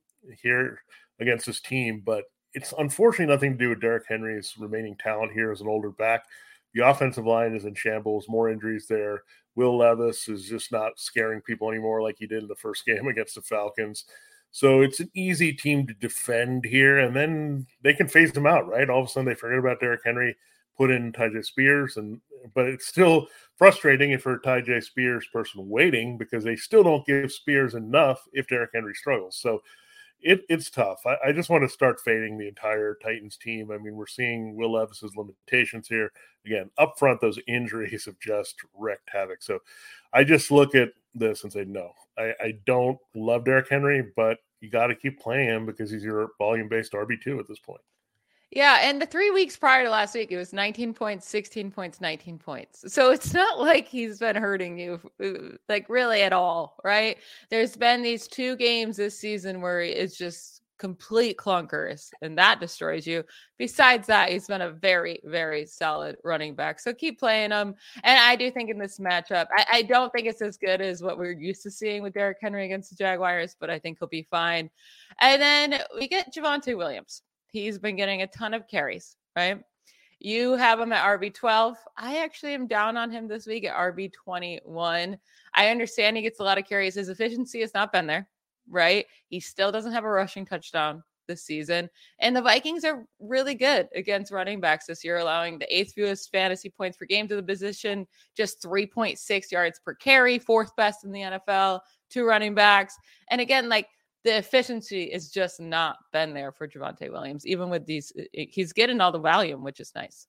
here 0.42 0.81
against 1.19 1.45
this 1.45 1.62
team, 1.62 2.01
but 2.06 2.25
it's 2.54 2.74
unfortunately 2.77 3.33
nothing 3.33 3.51
to 3.51 3.57
do 3.57 3.69
with 3.69 3.81
Derrick 3.81 4.06
Henry's 4.07 4.56
remaining 4.57 4.95
talent 4.98 5.31
here 5.31 5.51
as 5.51 5.62
an 5.62 5.68
older 5.68 5.92
back. 5.92 6.24
The 6.74 6.88
offensive 6.88 7.25
line 7.25 7.56
is 7.56 7.65
in 7.65 7.75
shambles, 7.75 8.27
more 8.27 8.50
injuries 8.50 8.88
there. 8.88 9.24
Will 9.56 9.77
Levis 9.77 10.27
is 10.27 10.45
just 10.45 10.72
not 10.72 11.00
scaring 11.00 11.42
people 11.42 11.69
anymore 11.69 12.01
like 12.01 12.15
he 12.18 12.27
did 12.27 12.44
in 12.44 12.48
the 12.48 12.56
first 12.56 12.86
game 12.88 13.07
against 13.07 13.36
the 13.36 13.42
Falcons. 13.42 14.06
So 14.51 14.81
it's 14.81 15.00
an 15.00 15.12
easy 15.13 15.54
team 15.54 15.86
to 15.88 15.94
defend 15.94 16.66
here, 16.66 16.98
and 16.98 17.16
then 17.16 17.68
they 17.81 17.94
can 17.94 18.07
phase 18.07 18.31
them 18.31 18.48
out, 18.48 18.68
right? 18.68 18.90
All 18.90 19.01
of 19.01 19.06
a 19.06 19.10
sudden 19.10 19.28
they 19.28 19.36
forget 19.36 19.60
about 19.60 19.80
Derrick 19.80 20.01
Henry, 20.04 20.36
put 20.75 20.92
in 20.92 21.12
Tyjae 21.12 21.46
Spears, 21.46 21.98
and 21.98 22.19
but 22.56 22.66
it's 22.66 22.88
still 22.88 23.28
frustrating 23.57 24.12
if 24.12 24.24
for 24.24 24.40
Tyjae 24.40 24.84
Spears 24.84 25.28
person 25.31 25.69
waiting 25.69 26.18
because 26.18 26.44
they 26.44 26.56
still 26.56 26.84
don't 26.84 27.06
give 27.06 27.31
Spears 27.31 27.75
enough 27.75 28.24
if 28.34 28.48
Derrick 28.48 28.72
Henry 28.74 28.96
struggles. 28.96 29.38
So 29.38 29.62
it, 30.22 30.42
it's 30.50 30.69
tough. 30.69 31.01
I, 31.06 31.16
I, 31.28 31.31
just 31.31 31.50
want 31.50 31.63
to 31.63 31.69
start 31.69 32.01
fading 32.01 32.38
the 32.38 32.48
entire 32.48 32.98
Titans 33.01 33.38
team. 33.38 33.72
I 33.72 33.78
mean, 33.78 33.96
we're 33.96 34.07
seeing 34.07 34.56
Will 34.56 34.74
Levis's 34.74 35.16
limitations 35.16 35.88
here. 35.88 36.12
Again, 36.46 36.69
up 36.78 36.96
front, 36.98 37.22
those 37.22 37.40
injuries 37.48 38.06
have 38.06 38.19
just 38.19 38.56
wrecked 38.78 39.10
havoc. 39.12 39.42
So 39.42 39.60
I 40.13 40.24
just 40.24 40.51
look 40.51 40.75
at 40.75 40.90
this 41.16 41.44
and 41.44 41.54
say, 41.54 41.66
no, 41.66 41.92
I, 42.19 42.33
I 42.42 42.54
don't 42.66 42.98
love 43.16 43.45
Derrick 43.45 43.69
Henry, 43.69 44.04
but 44.16 44.38
you 44.62 44.69
got 44.69 44.88
to 44.88 44.95
keep 44.95 45.19
playing 45.19 45.48
him 45.48 45.66
because 45.66 45.89
he's 45.89 46.04
your 46.04 46.31
volume 46.38 46.68
based 46.68 46.94
RB2 46.94 47.39
at 47.39 47.48
this 47.48 47.60
point. 47.60 47.81
Yeah, 48.51 48.80
and 48.81 49.00
the 49.00 49.06
three 49.06 49.30
weeks 49.30 49.56
prior 49.56 49.83
to 49.83 49.92
last 49.92 50.16
week, 50.16 50.31
it 50.31 50.38
was 50.38 50.54
19 50.54 50.95
points, 50.95 51.27
16 51.27 51.69
points, 51.69 52.01
19 52.01 52.39
points. 52.39 52.92
So 52.92 53.12
it's 53.12 53.33
not 53.36 53.60
like 53.60 53.88
he's 53.88 54.19
been 54.19 54.36
hurting 54.36 54.80
you, 54.80 55.00
uh, 55.24 55.57
like 55.68 55.88
really 55.88 56.24
at 56.24 56.33
all, 56.33 56.77
right? 56.83 57.18
There's 57.50 57.77
been 57.77 58.01
these 58.01 58.27
two 58.27 58.56
games 58.56 58.98
this 58.98 59.18
season 59.18 59.62
where 59.62 59.81
it's 59.81 60.18
just 60.18 60.62
complete 60.79 61.37
clunkers, 61.37 62.09
and 62.21 62.37
that 62.37 62.59
destroys 62.59 63.05
you. 63.05 63.23
Besides 63.57 64.07
that, 64.07 64.29
he's 64.29 64.47
been 64.47 64.61
a 64.61 64.71
very, 64.71 65.19
very 65.25 65.65
solid 65.65 66.15
running 66.23 66.55
back. 66.55 66.79
So 66.79 66.93
keep 66.93 67.19
playing 67.19 67.51
him. 67.51 67.75
And 68.03 68.19
I 68.19 68.35
do 68.35 68.49
think 68.49 68.69
in 68.69 68.79
this 68.79 68.97
matchup, 68.97 69.47
I, 69.55 69.65
I 69.71 69.81
don't 69.83 70.11
think 70.11 70.27
it's 70.27 70.41
as 70.41 70.57
good 70.57 70.81
as 70.81 71.03
what 71.03 71.17
we're 71.17 71.33
used 71.33 71.61
to 71.63 71.71
seeing 71.71 72.01
with 72.01 72.13
Derrick 72.13 72.37
Henry 72.41 72.65
against 72.65 72.89
the 72.89 72.95
Jaguars, 72.95 73.55
but 73.59 73.69
I 73.69 73.77
think 73.77 73.99
he'll 73.99 74.07
be 74.07 74.27
fine. 74.31 74.69
And 75.19 75.41
then 75.41 75.81
we 75.95 76.07
get 76.07 76.33
Javonte 76.33 76.75
Williams. 76.75 77.21
He's 77.51 77.77
been 77.77 77.95
getting 77.95 78.21
a 78.21 78.27
ton 78.27 78.53
of 78.53 78.67
carries, 78.67 79.15
right? 79.35 79.61
You 80.19 80.53
have 80.55 80.79
him 80.79 80.91
at 80.91 81.19
RB12. 81.19 81.75
I 81.97 82.17
actually 82.17 82.53
am 82.53 82.67
down 82.67 82.97
on 82.97 83.09
him 83.09 83.27
this 83.27 83.47
week 83.47 83.65
at 83.65 83.75
RB21. 83.75 85.17
I 85.53 85.69
understand 85.69 86.17
he 86.17 86.23
gets 86.23 86.39
a 86.39 86.43
lot 86.43 86.57
of 86.57 86.67
carries. 86.67 86.95
His 86.95 87.09
efficiency 87.09 87.61
has 87.61 87.73
not 87.73 87.93
been 87.93 88.05
there, 88.05 88.27
right? 88.69 89.06
He 89.27 89.39
still 89.39 89.71
doesn't 89.71 89.92
have 89.92 90.04
a 90.04 90.10
rushing 90.10 90.45
touchdown 90.45 91.04
this 91.30 91.44
season. 91.44 91.89
And 92.19 92.36
the 92.36 92.42
Vikings 92.42 92.83
are 92.83 93.06
really 93.19 93.56
good 93.56 93.88
against 93.95 94.31
running 94.31 94.60
backs 94.60 94.88
this 94.88 95.04
year, 95.04 95.18
allowing 95.18 95.57
the 95.57 95.74
eighth 95.74 95.94
fewest 95.94 96.31
fantasy 96.31 96.69
points 96.69 96.98
per 96.98 97.06
game 97.06 97.27
to 97.30 97.36
the 97.38 97.44
position, 97.44 98.06
just 98.36 98.62
3.6 98.62 99.51
yards 99.51 99.80
per 99.80 99.94
carry, 99.95 100.39
fourth 100.39 100.75
best 100.75 101.06
in 101.06 101.12
the 101.12 101.21
NFL, 101.21 101.80
two 102.10 102.25
running 102.25 102.54
backs. 102.54 102.95
And 103.30 103.39
again, 103.39 103.69
like 103.69 103.88
the 104.25 104.38
efficiency 104.38 105.04
is 105.04 105.31
just 105.31 105.62
not 105.62 105.98
been 106.12 106.33
there 106.33 106.51
for 106.51 106.68
Javonte 106.68 107.10
Williams, 107.10 107.48
even 107.48 107.69
with 107.69 107.86
these. 107.86 108.12
He's 108.33 108.74
getting 108.74 109.00
all 109.00 109.13
the 109.13 109.19
volume, 109.19 109.63
which 109.63 109.80
is 109.80 109.94
nice. 109.95 110.27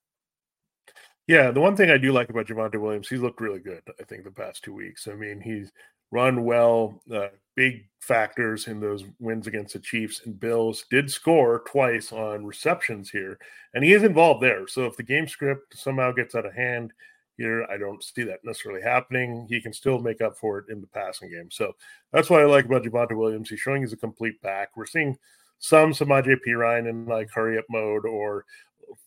Yeah, 1.27 1.51
the 1.51 1.61
one 1.61 1.75
thing 1.75 1.91
I 1.91 1.97
do 1.97 2.11
like 2.11 2.29
about 2.29 2.47
Javonte 2.47 2.79
Williams, 2.79 3.07
he's 3.07 3.21
looked 3.21 3.41
really 3.41 3.59
good. 3.59 3.81
I 3.99 4.03
think 4.03 4.23
the 4.23 4.31
past 4.31 4.63
two 4.63 4.73
weeks. 4.73 5.07
I 5.07 5.13
mean, 5.13 5.39
he's 5.41 5.71
run 6.11 6.43
well. 6.43 7.01
Uh, 7.13 7.27
big 7.55 7.87
factors 7.99 8.67
in 8.67 8.79
those 8.79 9.03
wins 9.19 9.47
against 9.47 9.73
the 9.73 9.79
Chiefs 9.79 10.21
and 10.25 10.39
Bills. 10.39 10.85
Did 10.89 11.11
score 11.11 11.63
twice 11.67 12.11
on 12.11 12.45
receptions 12.45 13.09
here, 13.09 13.37
and 13.73 13.83
he 13.83 13.93
is 13.93 14.03
involved 14.03 14.41
there. 14.41 14.67
So 14.67 14.85
if 14.85 14.97
the 14.97 15.03
game 15.03 15.27
script 15.27 15.77
somehow 15.77 16.11
gets 16.11 16.35
out 16.35 16.45
of 16.45 16.53
hand, 16.53 16.93
here. 17.41 17.65
I 17.69 17.77
don't 17.77 18.03
see 18.03 18.23
that 18.23 18.43
necessarily 18.43 18.81
happening. 18.81 19.45
He 19.49 19.61
can 19.61 19.73
still 19.73 19.99
make 19.99 20.21
up 20.21 20.37
for 20.37 20.59
it 20.59 20.65
in 20.69 20.81
the 20.81 20.87
passing 20.87 21.29
game. 21.29 21.49
So 21.51 21.73
that's 22.13 22.29
what 22.29 22.41
I 22.41 22.45
like 22.45 22.65
about 22.65 22.83
Javonte 22.83 23.17
Williams. 23.17 23.49
He's 23.49 23.59
showing 23.59 23.81
he's 23.81 23.93
a 23.93 23.97
complete 23.97 24.41
back. 24.41 24.69
We're 24.75 24.85
seeing 24.85 25.17
some 25.59 25.91
Samaje 25.91 26.37
Perine 26.45 26.89
in 26.89 27.05
like 27.05 27.29
hurry 27.31 27.57
up 27.57 27.65
mode 27.69 28.05
or 28.05 28.45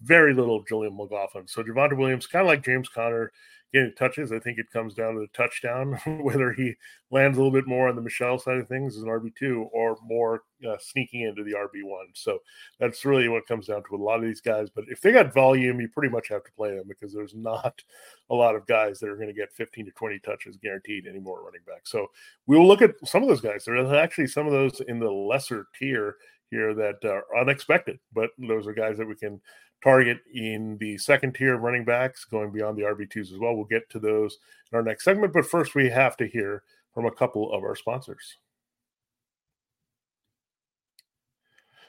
very 0.02 0.34
little 0.34 0.64
Jaleel 0.64 0.94
McLaughlin. 0.94 1.46
So 1.46 1.62
Javonte 1.62 1.96
Williams, 1.96 2.26
kind 2.26 2.42
of 2.42 2.48
like 2.48 2.64
James 2.64 2.88
Conner, 2.88 3.32
getting 3.74 3.92
touches. 3.94 4.30
I 4.30 4.38
think 4.38 4.58
it 4.58 4.70
comes 4.70 4.94
down 4.94 5.14
to 5.14 5.20
the 5.20 5.26
touchdown, 5.36 5.92
whether 6.22 6.52
he 6.52 6.74
lands 7.10 7.36
a 7.36 7.40
little 7.40 7.52
bit 7.52 7.66
more 7.66 7.88
on 7.88 7.96
the 7.96 8.02
Michelle 8.02 8.38
side 8.38 8.56
of 8.56 8.68
things 8.68 8.96
as 8.96 9.02
an 9.02 9.08
RB2 9.08 9.66
or 9.72 9.98
more 10.04 10.42
uh, 10.66 10.76
sneaking 10.78 11.22
into 11.22 11.42
the 11.42 11.52
RB1. 11.52 12.04
So 12.14 12.38
that's 12.78 13.04
really 13.04 13.28
what 13.28 13.46
comes 13.46 13.66
down 13.66 13.82
to 13.82 13.88
with 13.90 14.00
a 14.00 14.04
lot 14.04 14.20
of 14.20 14.24
these 14.24 14.40
guys. 14.40 14.70
But 14.70 14.84
if 14.88 15.00
they 15.00 15.10
got 15.10 15.34
volume, 15.34 15.80
you 15.80 15.88
pretty 15.88 16.08
much 16.08 16.28
have 16.28 16.44
to 16.44 16.52
play 16.52 16.70
them 16.70 16.86
because 16.88 17.12
there's 17.12 17.34
not 17.34 17.82
a 18.30 18.34
lot 18.34 18.54
of 18.54 18.66
guys 18.66 19.00
that 19.00 19.10
are 19.10 19.16
going 19.16 19.28
to 19.28 19.34
get 19.34 19.52
15 19.52 19.86
to 19.86 19.90
20 19.90 20.20
touches 20.20 20.56
guaranteed 20.56 21.06
anymore 21.08 21.44
running 21.44 21.60
back. 21.66 21.82
So 21.84 22.06
we 22.46 22.56
will 22.56 22.68
look 22.68 22.80
at 22.80 22.92
some 23.04 23.22
of 23.22 23.28
those 23.28 23.40
guys. 23.40 23.64
There 23.64 23.76
are 23.76 23.96
actually 23.96 24.28
some 24.28 24.46
of 24.46 24.52
those 24.52 24.80
in 24.86 25.00
the 25.00 25.10
lesser 25.10 25.66
tier 25.76 26.16
here 26.50 26.74
that 26.74 26.96
uh, 27.04 27.08
are 27.08 27.40
unexpected, 27.40 27.98
but 28.12 28.30
those 28.38 28.66
are 28.66 28.72
guys 28.72 28.98
that 28.98 29.06
we 29.06 29.14
can 29.16 29.40
target 29.82 30.18
in 30.32 30.78
the 30.78 30.96
second 30.96 31.34
tier 31.34 31.54
of 31.54 31.60
running 31.60 31.84
backs, 31.84 32.24
going 32.24 32.50
beyond 32.50 32.78
the 32.78 32.82
RB2s 32.82 33.32
as 33.32 33.38
well. 33.38 33.54
We'll 33.54 33.66
get 33.66 33.88
to 33.90 33.98
those 33.98 34.38
in 34.72 34.76
our 34.76 34.82
next 34.82 35.04
segment. 35.04 35.32
But 35.32 35.46
first, 35.46 35.74
we 35.74 35.90
have 35.90 36.16
to 36.16 36.26
hear 36.26 36.62
from 36.92 37.04
a 37.04 37.10
couple 37.10 37.52
of 37.52 37.62
our 37.62 37.76
sponsors. 37.76 38.38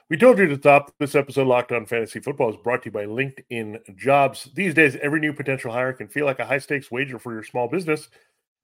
We 0.07 0.17
told 0.17 0.37
you 0.37 0.45
to 0.45 0.57
stop 0.57 0.93
this 0.99 1.15
episode, 1.15 1.47
Locked 1.47 1.71
On 1.71 1.85
Fantasy 1.85 2.19
Football, 2.19 2.51
is 2.51 2.57
brought 2.57 2.83
to 2.83 2.89
you 2.89 2.91
by 2.91 3.05
LinkedIn 3.05 3.95
Jobs. 3.95 4.49
These 4.53 4.75
days, 4.75 4.95
every 5.01 5.19
new 5.19 5.33
potential 5.33 5.71
hire 5.71 5.93
can 5.93 6.07
feel 6.07 6.25
like 6.25 6.37
a 6.37 6.45
high 6.45 6.59
stakes 6.59 6.91
wager 6.91 7.17
for 7.17 7.33
your 7.33 7.43
small 7.43 7.67
business. 7.67 8.09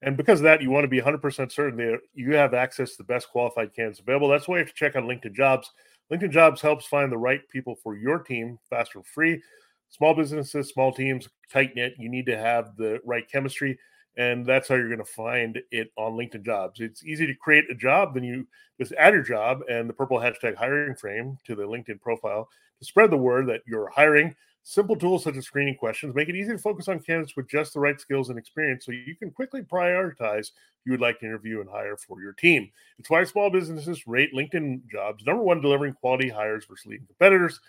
And 0.02 0.18
because 0.18 0.40
of 0.40 0.46
that, 0.46 0.62
you 0.62 0.72
want 0.72 0.84
to 0.84 0.88
be 0.88 1.02
100% 1.02 1.52
certain 1.52 1.78
that 1.78 2.00
you 2.14 2.34
have 2.34 2.54
access 2.54 2.92
to 2.92 2.98
the 2.98 3.04
best 3.04 3.30
qualified 3.30 3.74
candidates 3.76 4.00
available. 4.00 4.30
That's 4.30 4.48
why 4.48 4.56
you 4.56 4.60
have 4.60 4.70
to 4.70 4.74
check 4.74 4.96
on 4.96 5.04
LinkedIn 5.04 5.34
Jobs. 5.34 5.72
LinkedIn 6.12 6.32
Jobs 6.32 6.60
helps 6.60 6.86
find 6.88 7.12
the 7.12 7.18
right 7.18 7.48
people 7.50 7.76
for 7.76 7.96
your 7.96 8.20
team 8.20 8.58
faster 8.70 9.00
and 9.00 9.08
free. 9.08 9.42
Small 9.90 10.16
businesses, 10.16 10.70
small 10.70 10.92
teams, 10.92 11.28
tight 11.52 11.76
knit, 11.76 11.94
you 12.00 12.10
need 12.10 12.26
to 12.26 12.38
have 12.38 12.76
the 12.78 13.00
right 13.06 13.30
chemistry. 13.30 13.78
And 14.18 14.46
that's 14.46 14.68
how 14.68 14.76
you're 14.76 14.88
going 14.88 15.00
to 15.00 15.06
find 15.06 15.60
it 15.72 15.92
on 15.98 16.14
LinkedIn 16.14 16.46
jobs. 16.46 16.80
It's 16.80 17.06
easy 17.06 17.28
to 17.28 17.36
create 17.36 17.70
a 17.70 17.76
job, 17.76 18.14
then 18.14 18.24
you 18.24 18.48
just 18.80 18.94
add 18.94 19.14
your 19.14 19.24
job 19.24 19.62
and 19.70 19.88
the 19.88 19.94
purple 19.94 20.18
hashtag 20.18 20.56
hiring 20.56 20.96
frame 20.96 21.38
to 21.46 21.56
the 21.56 21.64
LinkedIn 21.64 22.02
profile 22.02 22.50
to 22.80 22.86
spread 22.86 23.12
the 23.12 23.18
word 23.18 23.48
that 23.48 23.62
you're 23.68 23.90
hiring. 23.90 24.36
Simple 24.64 24.96
tools 24.96 25.24
such 25.24 25.38
as 25.38 25.46
screening 25.46 25.76
questions 25.76 26.14
make 26.14 26.30
it 26.30 26.36
easy 26.36 26.52
to 26.52 26.58
focus 26.58 26.88
on 26.88 27.00
candidates 27.00 27.36
with 27.36 27.50
just 27.50 27.74
the 27.74 27.80
right 27.80 28.00
skills 28.00 28.30
and 28.30 28.38
experience 28.38 28.86
so 28.86 28.92
you 28.92 29.16
can 29.16 29.32
quickly 29.32 29.62
prioritize 29.62 30.52
you 30.86 30.92
would 30.92 31.02
like 31.02 31.20
to 31.20 31.26
interview 31.26 31.62
and 31.62 31.70
hire 31.70 31.98
for 31.98 32.22
your 32.22 32.34
team. 32.34 32.70
It's 33.00 33.10
why 33.10 33.24
small 33.24 33.50
businesses 33.50 34.06
rate 34.06 34.34
LinkedIn 34.36 34.88
jobs 34.88 35.26
number 35.26 35.42
one 35.42 35.62
delivering 35.62 35.94
quality 35.94 36.30
hires 36.30 36.66
versus 36.66 36.86
leading 36.86 37.08
competitors. 37.08 37.60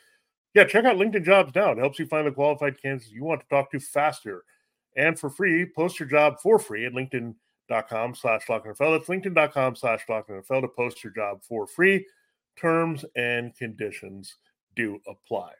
Yeah, 0.54 0.64
check 0.64 0.84
out 0.84 0.96
LinkedIn 0.96 1.24
jobs 1.24 1.54
now. 1.54 1.72
It 1.72 1.78
helps 1.78 1.98
you 1.98 2.06
find 2.06 2.26
the 2.26 2.30
qualified 2.30 2.80
candidates 2.80 3.10
you 3.10 3.24
want 3.24 3.40
to 3.40 3.48
talk 3.48 3.70
to 3.70 3.80
faster 3.80 4.44
and 4.96 5.18
for 5.18 5.30
free. 5.30 5.64
Post 5.64 5.98
your 5.98 6.08
job 6.08 6.40
for 6.42 6.58
free 6.58 6.84
at 6.84 6.92
LinkedIn.com 6.92 8.14
slash 8.14 8.46
NFL. 8.46 8.76
That's 8.76 9.08
LinkedIn.com 9.08 9.76
slash 9.76 10.04
NFL 10.06 10.60
to 10.60 10.68
post 10.68 11.02
your 11.02 11.12
job 11.14 11.42
for 11.42 11.66
free. 11.66 12.06
Terms 12.56 13.04
and 13.16 13.56
conditions 13.56 14.36
do 14.76 15.00
apply. 15.06 15.52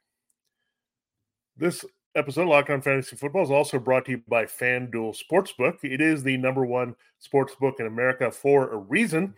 This 1.63 1.85
episode 2.17 2.43
of 2.43 2.49
Locked 2.49 2.71
On 2.71 2.83
Fantasy 2.83 3.15
Football 3.15 3.45
is 3.45 3.51
also 3.53 3.79
brought 3.79 4.07
to 4.07 4.11
you 4.11 4.23
by 4.27 4.47
FanDuel 4.47 5.17
Sportsbook. 5.17 5.77
It 5.85 6.01
is 6.01 6.25
the 6.25 6.37
number 6.37 6.67
one 6.67 6.97
sportsbook 7.25 7.79
in 7.79 7.87
America 7.87 8.33
for 8.33 8.73
a 8.73 8.77
reason. 8.77 9.35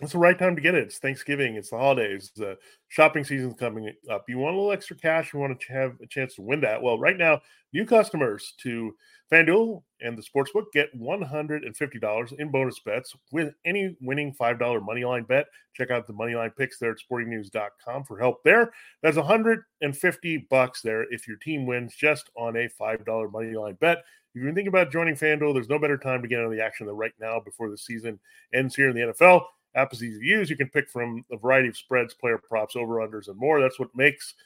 It's 0.00 0.12
the 0.12 0.18
right 0.18 0.38
time 0.38 0.56
to 0.56 0.62
get 0.62 0.74
it. 0.74 0.84
It's 0.84 0.98
Thanksgiving, 0.98 1.56
it's 1.56 1.70
the 1.70 1.76
holidays, 1.76 2.32
the 2.34 2.56
shopping 2.88 3.22
season's 3.22 3.54
coming 3.54 3.92
up. 4.10 4.24
You 4.28 4.38
want 4.38 4.54
a 4.54 4.58
little 4.58 4.72
extra 4.72 4.96
cash, 4.96 5.32
you 5.32 5.38
want 5.38 5.60
to 5.60 5.72
have 5.72 5.96
a 6.02 6.06
chance 6.06 6.34
to 6.36 6.42
win 6.42 6.60
that. 6.62 6.80
Well, 6.80 6.98
right 6.98 7.18
now, 7.18 7.40
new 7.74 7.84
customers 7.84 8.54
to 8.62 8.94
FanDuel 9.30 9.82
and 10.00 10.16
the 10.16 10.22
Sportsbook 10.22 10.72
get 10.72 10.88
$150 10.98 12.32
in 12.38 12.50
bonus 12.50 12.80
bets 12.80 13.14
with 13.30 13.52
any 13.64 13.94
winning 14.00 14.34
$5 14.34 14.58
moneyline 14.58 15.28
bet. 15.28 15.46
Check 15.74 15.90
out 15.90 16.06
the 16.06 16.14
moneyline 16.14 16.56
picks 16.56 16.78
there 16.78 16.92
at 16.92 16.98
sportingnews.com 16.98 18.04
for 18.04 18.18
help 18.18 18.42
there. 18.42 18.72
That's 19.02 19.18
150 19.18 20.46
bucks 20.50 20.80
there 20.82 21.04
if 21.12 21.28
your 21.28 21.36
team 21.36 21.66
wins 21.66 21.94
just 21.94 22.30
on 22.36 22.56
a 22.56 22.68
$5 22.80 23.04
moneyline 23.04 23.78
bet. 23.78 23.98
If 24.34 24.42
you're 24.42 24.54
thinking 24.54 24.68
about 24.68 24.92
joining 24.92 25.14
FanDuel, 25.14 25.54
there's 25.54 25.68
no 25.68 25.78
better 25.78 25.98
time 25.98 26.22
to 26.22 26.28
get 26.28 26.40
on 26.42 26.50
the 26.50 26.64
action 26.64 26.86
than 26.86 26.96
right 26.96 27.12
now 27.20 27.40
before 27.40 27.68
the 27.68 27.76
season 27.76 28.18
ends 28.54 28.74
here 28.74 28.88
in 28.88 28.96
the 28.96 29.12
NFL. 29.12 29.42
App 29.74 29.92
is 29.92 30.02
easy 30.02 30.18
to 30.18 30.26
use. 30.26 30.50
You 30.50 30.56
can 30.56 30.68
pick 30.68 30.88
from 30.88 31.24
a 31.30 31.36
variety 31.36 31.68
of 31.68 31.76
spreads, 31.76 32.14
player 32.14 32.38
props, 32.38 32.76
over 32.76 32.96
unders, 32.96 33.28
and 33.28 33.38
more. 33.38 33.60
That's 33.60 33.78
what 33.78 33.94
makes– 33.94 34.34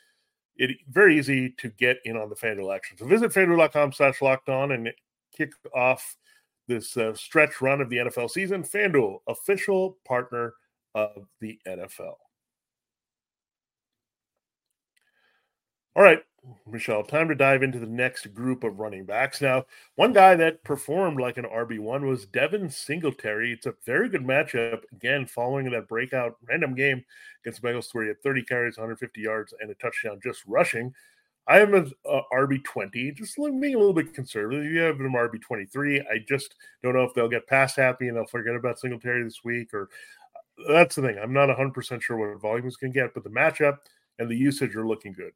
it 0.57 0.77
very 0.89 1.19
easy 1.19 1.51
to 1.59 1.69
get 1.69 1.99
in 2.05 2.17
on 2.17 2.29
the 2.29 2.37
FanDuel 2.37 2.75
action. 2.75 2.97
So 2.97 3.07
visit 3.07 3.33
FanDuel.com 3.33 3.93
slash 3.93 4.23
locked 4.23 4.49
on 4.49 4.73
and 4.73 4.91
kick 5.37 5.53
off 5.75 6.17
this 6.69 6.97
uh, 6.97 7.15
stretch 7.15 7.61
run 7.61 7.81
of 7.81 7.91
the 7.91 7.97
NFL 7.97 8.31
season. 8.31 8.63
FanDuel, 8.63 9.19
official 9.27 9.99
partner 10.07 10.55
of 10.95 11.27
the 11.41 11.59
NFL. 11.67 12.15
All 15.97 16.03
right, 16.03 16.21
Michelle, 16.67 17.03
time 17.03 17.29
to 17.29 17.35
dive 17.35 17.63
into 17.63 17.79
the 17.79 17.87
next 17.87 18.35
group 18.35 18.65
of 18.65 18.79
running 18.79 19.05
backs. 19.05 19.41
Now, 19.41 19.65
one 19.95 20.13
guy 20.13 20.35
that 20.37 20.63
performed 20.65 21.21
like 21.21 21.39
an 21.39 21.45
RB1 21.45 22.07
was 22.07 22.27
Devin 22.27 22.69
Singletary. 22.71 23.53
It's 23.53 23.67
a 23.67 23.75
very 23.85 24.09
good 24.09 24.23
matchup, 24.23 24.83
again, 24.93 25.27
following 25.27 25.71
that 25.71 25.89
breakout 25.89 26.37
random 26.49 26.75
game 26.75 27.05
against 27.43 27.63
Bengals, 27.63 27.95
where 27.95 28.05
he 28.05 28.09
had 28.09 28.23
30 28.23 28.43
carries, 28.43 28.77
150 28.77 29.21
yards, 29.21 29.55
and 29.61 29.71
a 29.71 29.75
touchdown 29.75 30.21
just 30.23 30.43
rushing. 30.47 30.93
I 31.47 31.61
am 31.61 31.75
an 31.75 31.93
a 32.07 32.21
RB20, 32.33 33.15
just 33.15 33.37
being 33.37 33.75
a 33.75 33.79
little 33.79 33.93
bit 33.93 34.15
conservative. 34.15 34.65
You 34.65 34.81
have 34.81 34.99
him 34.99 35.13
RB23. 35.13 36.05
I 36.11 36.25
just 36.27 36.55
don't 36.83 36.95
know 36.95 37.05
if 37.05 37.15
they'll 37.15 37.29
get 37.29 37.47
past 37.47 37.77
happy 37.77 38.09
and 38.09 38.17
they'll 38.17 38.27
forget 38.27 38.55
about 38.55 38.79
Singletary 38.79 39.23
this 39.25 39.45
week, 39.45 39.75
or 39.75 39.91
uh, 40.69 40.73
that's 40.73 40.97
the 40.97 41.03
thing. 41.03 41.19
I'm 41.23 41.33
not 41.33 41.51
100% 41.51 42.03
sure 42.03 42.17
what 42.17 42.41
volume 42.41 42.67
is 42.67 42.77
going 42.77 42.93
to 42.93 42.99
get, 42.99 43.13
but 43.13 43.25
the 43.25 43.31
matchup 43.31 43.79
and 44.19 44.29
the 44.29 44.37
usage 44.37 44.75
are 44.75 44.87
looking 44.87 45.13
good. 45.13 45.33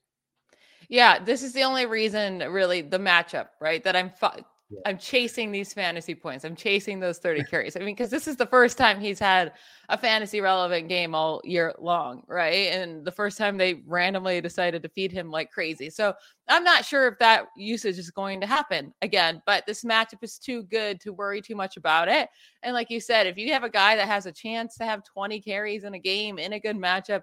Yeah, 0.88 1.22
this 1.22 1.42
is 1.42 1.52
the 1.52 1.62
only 1.62 1.86
reason, 1.86 2.38
really, 2.38 2.80
the 2.80 2.98
matchup, 2.98 3.48
right? 3.60 3.82
That 3.84 3.94
I'm 3.94 4.10
fu- 4.10 4.42
yeah. 4.70 4.80
I'm 4.84 4.98
chasing 4.98 5.50
these 5.50 5.72
fantasy 5.72 6.14
points. 6.14 6.44
I'm 6.44 6.56
chasing 6.56 7.00
those 7.00 7.18
30 7.18 7.42
carries. 7.42 7.74
I 7.76 7.80
mean, 7.80 7.94
because 7.94 8.10
this 8.10 8.28
is 8.28 8.36
the 8.36 8.46
first 8.46 8.76
time 8.76 9.00
he's 9.00 9.18
had 9.18 9.52
a 9.88 9.96
fantasy 9.96 10.40
relevant 10.42 10.88
game 10.88 11.14
all 11.14 11.40
year 11.44 11.74
long, 11.78 12.22
right? 12.26 12.72
And 12.72 13.02
the 13.04 13.12
first 13.12 13.38
time 13.38 13.56
they 13.56 13.82
randomly 13.86 14.40
decided 14.42 14.82
to 14.82 14.88
feed 14.90 15.10
him 15.10 15.30
like 15.30 15.50
crazy. 15.50 15.88
So 15.88 16.12
I'm 16.48 16.64
not 16.64 16.84
sure 16.84 17.08
if 17.08 17.18
that 17.18 17.46
usage 17.56 17.98
is 17.98 18.10
going 18.10 18.40
to 18.42 18.46
happen 18.46 18.92
again, 19.00 19.42
but 19.46 19.64
this 19.66 19.84
matchup 19.84 20.22
is 20.22 20.38
too 20.38 20.64
good 20.64 21.00
to 21.00 21.14
worry 21.14 21.40
too 21.40 21.56
much 21.56 21.78
about 21.78 22.08
it. 22.08 22.28
And 22.62 22.74
like 22.74 22.90
you 22.90 23.00
said, 23.00 23.26
if 23.26 23.38
you 23.38 23.52
have 23.52 23.64
a 23.64 23.70
guy 23.70 23.96
that 23.96 24.06
has 24.08 24.26
a 24.26 24.32
chance 24.32 24.76
to 24.76 24.84
have 24.84 25.02
20 25.04 25.40
carries 25.40 25.84
in 25.84 25.94
a 25.94 25.98
game 25.98 26.38
in 26.38 26.52
a 26.52 26.60
good 26.60 26.76
matchup, 26.76 27.22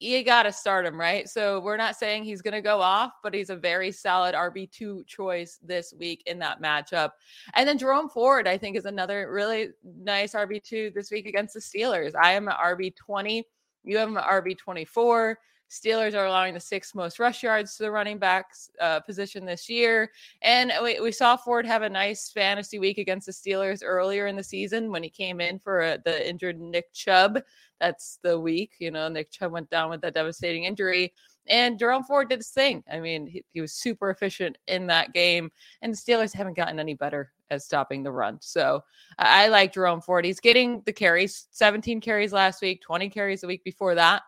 you 0.00 0.22
got 0.24 0.44
to 0.44 0.52
start 0.52 0.86
him, 0.86 0.98
right? 0.98 1.28
So 1.28 1.60
we're 1.60 1.76
not 1.76 1.96
saying 1.96 2.24
he's 2.24 2.42
going 2.42 2.54
to 2.54 2.60
go 2.60 2.80
off, 2.80 3.12
but 3.22 3.34
he's 3.34 3.50
a 3.50 3.56
very 3.56 3.90
solid 3.90 4.34
RB2 4.34 5.06
choice 5.06 5.58
this 5.62 5.92
week 5.98 6.22
in 6.26 6.38
that 6.38 6.62
matchup. 6.62 7.10
And 7.54 7.68
then 7.68 7.78
Jerome 7.78 8.08
Ford, 8.08 8.46
I 8.46 8.56
think, 8.58 8.76
is 8.76 8.84
another 8.84 9.30
really 9.32 9.70
nice 9.84 10.34
RB2 10.34 10.94
this 10.94 11.10
week 11.10 11.26
against 11.26 11.54
the 11.54 11.60
Steelers. 11.60 12.12
I 12.14 12.32
am 12.32 12.48
an 12.48 12.54
RB20. 12.54 13.42
You 13.84 13.98
have 13.98 14.08
an 14.08 14.16
RB24. 14.16 15.34
Steelers 15.70 16.14
are 16.14 16.26
allowing 16.26 16.54
the 16.54 16.60
sixth 16.60 16.94
most 16.94 17.18
rush 17.18 17.42
yards 17.42 17.76
to 17.76 17.82
the 17.82 17.90
running 17.90 18.18
backs 18.18 18.70
uh, 18.80 19.00
position 19.00 19.44
this 19.44 19.68
year. 19.68 20.10
And 20.42 20.72
we, 20.82 20.98
we 21.00 21.12
saw 21.12 21.36
Ford 21.36 21.66
have 21.66 21.82
a 21.82 21.88
nice 21.88 22.30
fantasy 22.30 22.78
week 22.78 22.98
against 22.98 23.26
the 23.26 23.32
Steelers 23.32 23.82
earlier 23.84 24.26
in 24.26 24.36
the 24.36 24.42
season 24.42 24.90
when 24.90 25.02
he 25.02 25.10
came 25.10 25.40
in 25.40 25.58
for 25.58 25.82
a, 25.82 25.92
uh, 25.92 25.98
the 26.04 26.28
injured 26.28 26.58
Nick 26.58 26.92
Chubb. 26.92 27.40
That's 27.80 28.18
the 28.22 28.38
week, 28.38 28.72
you 28.78 28.90
know, 28.90 29.08
Nick 29.08 29.30
Chubb 29.30 29.52
went 29.52 29.70
down 29.70 29.90
with 29.90 30.00
that 30.00 30.14
devastating 30.14 30.64
injury. 30.64 31.12
And 31.48 31.78
Jerome 31.78 32.04
Ford 32.04 32.28
did 32.28 32.40
his 32.40 32.50
thing. 32.50 32.82
I 32.92 33.00
mean, 33.00 33.26
he, 33.26 33.44
he 33.52 33.60
was 33.60 33.72
super 33.72 34.10
efficient 34.10 34.58
in 34.66 34.86
that 34.88 35.12
game. 35.12 35.50
And 35.82 35.92
the 35.92 35.96
Steelers 35.96 36.34
haven't 36.34 36.56
gotten 36.56 36.78
any 36.78 36.94
better 36.94 37.32
at 37.50 37.62
stopping 37.62 38.02
the 38.02 38.12
run. 38.12 38.38
So 38.40 38.84
I, 39.18 39.44
I 39.44 39.48
like 39.48 39.72
Jerome 39.72 40.00
Ford. 40.00 40.24
He's 40.24 40.40
getting 40.40 40.82
the 40.86 40.92
carries 40.92 41.46
17 41.50 42.00
carries 42.00 42.32
last 42.32 42.62
week, 42.62 42.82
20 42.82 43.08
carries 43.10 43.40
the 43.40 43.46
week 43.46 43.64
before 43.64 43.94
that. 43.94 44.22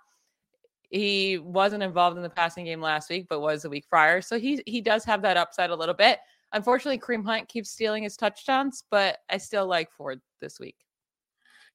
He 0.91 1.39
wasn't 1.39 1.83
involved 1.83 2.17
in 2.17 2.23
the 2.23 2.31
passing 2.31 2.65
game 2.65 2.81
last 2.81 3.11
week, 3.11 3.27
but 3.29 3.41
was 3.41 3.63
the 3.63 3.71
week 3.71 3.89
prior. 3.89 4.21
So 4.21 4.39
he 4.39 4.63
he 4.67 4.81
does 4.81 5.05
have 5.05 5.23
that 5.23 5.37
upside 5.37 5.71
a 5.71 5.77
little 5.77 5.95
bit. 5.95 6.19
Unfortunately, 6.53 6.99
Kareem 6.99 7.25
Hunt 7.25 7.49
keeps 7.49 7.71
stealing 7.71 8.03
his 8.03 8.17
touchdowns, 8.17 8.85
but 8.91 9.19
I 9.31 9.39
still 9.39 9.67
like 9.67 9.93
Ford 9.93 10.21
this 10.41 10.59
week. 10.59 10.77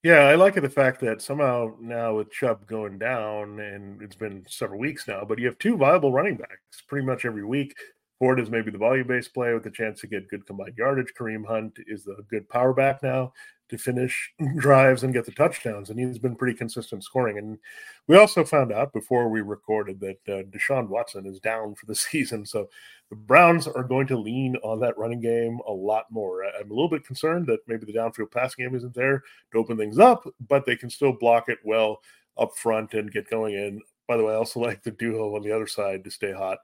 Yeah, 0.02 0.26
I 0.26 0.34
like 0.34 0.56
it 0.56 0.60
the 0.60 0.68
fact 0.68 1.00
that 1.00 1.22
somehow 1.22 1.74
now 1.80 2.14
with 2.16 2.30
Chubb 2.30 2.66
going 2.66 2.98
down, 2.98 3.58
and 3.60 4.00
it's 4.02 4.14
been 4.14 4.44
several 4.46 4.78
weeks 4.78 5.08
now, 5.08 5.24
but 5.24 5.38
you 5.38 5.46
have 5.46 5.58
two 5.58 5.76
viable 5.76 6.12
running 6.12 6.36
backs 6.36 6.82
pretty 6.86 7.06
much 7.06 7.24
every 7.24 7.44
week. 7.44 7.74
Ford 8.18 8.40
is 8.40 8.50
maybe 8.50 8.70
the 8.70 8.78
volume 8.78 9.06
based 9.06 9.34
play 9.34 9.52
with 9.52 9.62
the 9.62 9.70
chance 9.70 10.00
to 10.00 10.06
get 10.06 10.28
good 10.28 10.46
combined 10.46 10.76
yardage. 10.76 11.12
Kareem 11.18 11.46
Hunt 11.46 11.78
is 11.86 12.04
the 12.04 12.24
good 12.30 12.48
power 12.48 12.72
back 12.72 13.02
now 13.02 13.32
to 13.68 13.76
finish 13.76 14.32
drives 14.56 15.02
and 15.02 15.12
get 15.12 15.24
the 15.24 15.32
touchdowns, 15.32 15.90
and 15.90 15.98
he's 15.98 16.18
been 16.18 16.36
pretty 16.36 16.56
consistent 16.56 17.04
scoring. 17.04 17.38
And 17.38 17.58
we 18.06 18.16
also 18.16 18.44
found 18.44 18.72
out 18.72 18.92
before 18.92 19.28
we 19.28 19.40
recorded 19.40 20.00
that 20.00 20.18
uh, 20.28 20.42
Deshaun 20.50 20.88
Watson 20.88 21.26
is 21.26 21.40
down 21.40 21.74
for 21.74 21.86
the 21.86 21.94
season, 21.94 22.46
so 22.46 22.68
the 23.10 23.16
Browns 23.16 23.66
are 23.68 23.84
going 23.84 24.06
to 24.08 24.18
lean 24.18 24.56
on 24.64 24.80
that 24.80 24.98
running 24.98 25.20
game 25.20 25.60
a 25.66 25.72
lot 25.72 26.06
more. 26.10 26.44
I'm 26.44 26.70
a 26.70 26.74
little 26.74 26.88
bit 26.88 27.04
concerned 27.04 27.46
that 27.46 27.60
maybe 27.66 27.86
the 27.86 27.92
downfield 27.92 28.32
passing 28.32 28.64
game 28.64 28.74
isn't 28.74 28.94
there 28.94 29.22
to 29.52 29.58
open 29.58 29.76
things 29.76 29.98
up, 29.98 30.26
but 30.48 30.64
they 30.64 30.76
can 30.76 30.90
still 30.90 31.12
block 31.12 31.48
it 31.48 31.58
well 31.64 32.00
up 32.38 32.56
front 32.56 32.94
and 32.94 33.12
get 33.12 33.30
going 33.30 33.54
in. 33.54 33.80
By 34.08 34.16
the 34.16 34.24
way, 34.24 34.32
I 34.32 34.36
also 34.36 34.60
like 34.60 34.82
the 34.82 34.90
duo 34.90 35.36
on 35.36 35.42
the 35.42 35.52
other 35.52 35.66
side 35.66 36.04
to 36.04 36.10
stay 36.10 36.32
hot. 36.32 36.58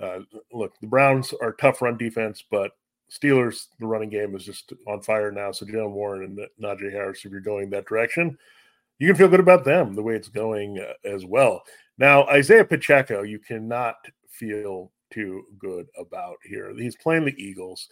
Uh, 0.00 0.20
look, 0.52 0.78
the 0.80 0.86
Browns 0.86 1.32
are 1.40 1.52
tough 1.52 1.82
run 1.82 1.96
defense, 1.96 2.42
but 2.50 2.72
Steelers, 3.10 3.68
the 3.78 3.86
running 3.86 4.08
game 4.08 4.34
is 4.34 4.44
just 4.44 4.72
on 4.88 5.02
fire 5.02 5.30
now. 5.30 5.52
So 5.52 5.66
Jaylen 5.66 5.92
Warren 5.92 6.24
and 6.24 6.48
Najee 6.60 6.92
Harris, 6.92 7.24
if 7.24 7.30
you're 7.30 7.40
going 7.40 7.70
that 7.70 7.86
direction, 7.86 8.36
you 8.98 9.08
can 9.08 9.16
feel 9.16 9.28
good 9.28 9.40
about 9.40 9.64
them 9.64 9.94
the 9.94 10.02
way 10.02 10.14
it's 10.14 10.28
going 10.28 10.78
uh, 10.78 11.08
as 11.08 11.24
well. 11.24 11.62
Now, 11.98 12.24
Isaiah 12.26 12.64
Pacheco, 12.64 13.22
you 13.22 13.38
cannot 13.38 13.96
feel 14.28 14.90
too 15.10 15.44
good 15.58 15.86
about 15.98 16.36
here. 16.44 16.72
He's 16.76 16.96
playing 16.96 17.24
the 17.24 17.42
Eagles. 17.42 17.88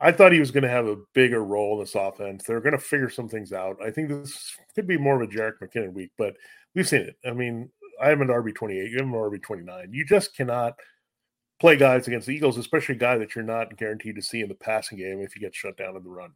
I 0.00 0.12
thought 0.12 0.32
he 0.32 0.40
was 0.40 0.50
going 0.50 0.64
to 0.64 0.68
have 0.68 0.86
a 0.86 0.98
bigger 1.14 1.44
role 1.44 1.74
in 1.74 1.80
this 1.80 1.94
offense. 1.94 2.44
They're 2.44 2.60
going 2.60 2.72
to 2.72 2.78
figure 2.78 3.10
some 3.10 3.28
things 3.28 3.52
out. 3.52 3.76
I 3.82 3.90
think 3.90 4.08
this 4.08 4.56
could 4.74 4.86
be 4.86 4.98
more 4.98 5.20
of 5.20 5.28
a 5.28 5.32
Jerick 5.32 5.54
McKinnon 5.62 5.94
week, 5.94 6.10
but 6.18 6.36
we've 6.74 6.88
seen 6.88 7.02
it. 7.02 7.16
I 7.24 7.32
mean, 7.32 7.70
I 8.00 8.08
have 8.08 8.20
an 8.20 8.28
RB 8.28 8.54
28, 8.54 8.90
you 8.90 8.98
have 8.98 9.06
an 9.06 9.12
RB 9.12 9.42
29. 9.42 9.88
You 9.92 10.04
just 10.04 10.36
cannot– 10.36 10.74
play 11.60 11.76
guys 11.76 12.06
against 12.06 12.26
the 12.26 12.34
Eagles, 12.34 12.58
especially 12.58 12.96
a 12.96 12.98
guy 12.98 13.18
that 13.18 13.34
you're 13.34 13.44
not 13.44 13.76
guaranteed 13.76 14.16
to 14.16 14.22
see 14.22 14.40
in 14.40 14.48
the 14.48 14.54
passing 14.54 14.98
game 14.98 15.20
if 15.20 15.34
you 15.34 15.40
get 15.40 15.54
shut 15.54 15.76
down 15.76 15.96
in 15.96 16.02
the 16.02 16.10
run. 16.10 16.32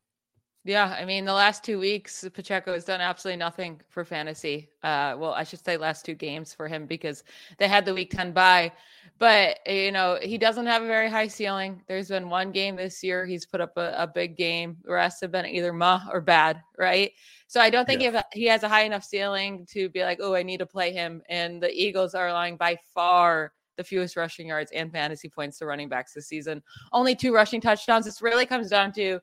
Yeah, 0.64 0.94
I 0.98 1.06
mean, 1.06 1.24
the 1.24 1.32
last 1.32 1.64
two 1.64 1.78
weeks, 1.78 2.26
Pacheco 2.34 2.74
has 2.74 2.84
done 2.84 3.00
absolutely 3.00 3.38
nothing 3.38 3.80
for 3.88 4.04
fantasy. 4.04 4.68
Uh, 4.82 5.14
well, 5.16 5.32
I 5.32 5.44
should 5.44 5.64
say 5.64 5.78
last 5.78 6.04
two 6.04 6.14
games 6.14 6.52
for 6.52 6.68
him 6.68 6.84
because 6.84 7.24
they 7.58 7.68
had 7.68 7.86
the 7.86 7.94
week 7.94 8.10
10 8.10 8.32
bye. 8.32 8.72
But, 9.18 9.60
you 9.66 9.92
know, 9.92 10.18
he 10.20 10.36
doesn't 10.36 10.66
have 10.66 10.82
a 10.82 10.86
very 10.86 11.08
high 11.08 11.28
ceiling. 11.28 11.82
There's 11.88 12.08
been 12.08 12.28
one 12.28 12.52
game 12.52 12.76
this 12.76 13.02
year 13.02 13.24
he's 13.24 13.46
put 13.46 13.62
up 13.62 13.78
a, 13.78 13.94
a 13.96 14.06
big 14.06 14.36
game. 14.36 14.76
The 14.84 14.92
rest 14.92 15.22
have 15.22 15.32
been 15.32 15.46
either 15.46 15.72
muh 15.72 16.02
or 16.12 16.20
bad, 16.20 16.60
right? 16.76 17.12
So 17.46 17.60
I 17.60 17.70
don't 17.70 17.86
think 17.86 18.02
yeah. 18.02 18.22
he 18.32 18.44
has 18.44 18.62
a 18.62 18.68
high 18.68 18.82
enough 18.82 19.04
ceiling 19.04 19.66
to 19.70 19.88
be 19.88 20.02
like, 20.02 20.18
oh, 20.20 20.34
I 20.34 20.42
need 20.42 20.58
to 20.58 20.66
play 20.66 20.92
him. 20.92 21.22
And 21.30 21.62
the 21.62 21.72
Eagles 21.72 22.14
are 22.14 22.28
allowing 22.28 22.58
by 22.58 22.76
far 22.94 23.52
the 23.78 23.84
fewest 23.84 24.16
rushing 24.16 24.48
yards 24.48 24.70
and 24.72 24.92
fantasy 24.92 25.30
points 25.30 25.56
to 25.58 25.66
running 25.66 25.88
backs 25.88 26.12
this 26.12 26.26
season. 26.26 26.62
Only 26.92 27.16
two 27.16 27.32
rushing 27.32 27.62
touchdowns. 27.62 28.04
This 28.04 28.20
really 28.20 28.44
comes 28.44 28.68
down 28.68 28.92
to 28.92 29.20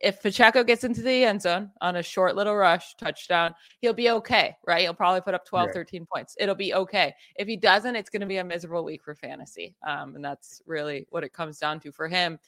if 0.00 0.20
Pacheco 0.20 0.62
gets 0.64 0.84
into 0.84 1.00
the 1.00 1.24
end 1.24 1.40
zone 1.40 1.70
on 1.80 1.96
a 1.96 2.02
short 2.02 2.36
little 2.36 2.56
rush 2.56 2.94
touchdown, 2.96 3.54
he'll 3.80 3.94
be 3.94 4.10
okay, 4.10 4.54
right? 4.66 4.82
He'll 4.82 4.92
probably 4.92 5.22
put 5.22 5.34
up 5.34 5.46
12, 5.46 5.70
13 5.72 6.06
points. 6.12 6.36
It'll 6.38 6.54
be 6.54 6.74
okay. 6.74 7.14
If 7.36 7.48
he 7.48 7.56
doesn't, 7.56 7.96
it's 7.96 8.10
going 8.10 8.20
to 8.20 8.26
be 8.26 8.36
a 8.36 8.44
miserable 8.44 8.84
week 8.84 9.02
for 9.02 9.14
fantasy. 9.14 9.76
Um, 9.86 10.16
and 10.16 10.24
that's 10.24 10.60
really 10.66 11.06
what 11.10 11.24
it 11.24 11.32
comes 11.32 11.58
down 11.58 11.80
to 11.80 11.92
for 11.92 12.08
him. 12.08 12.38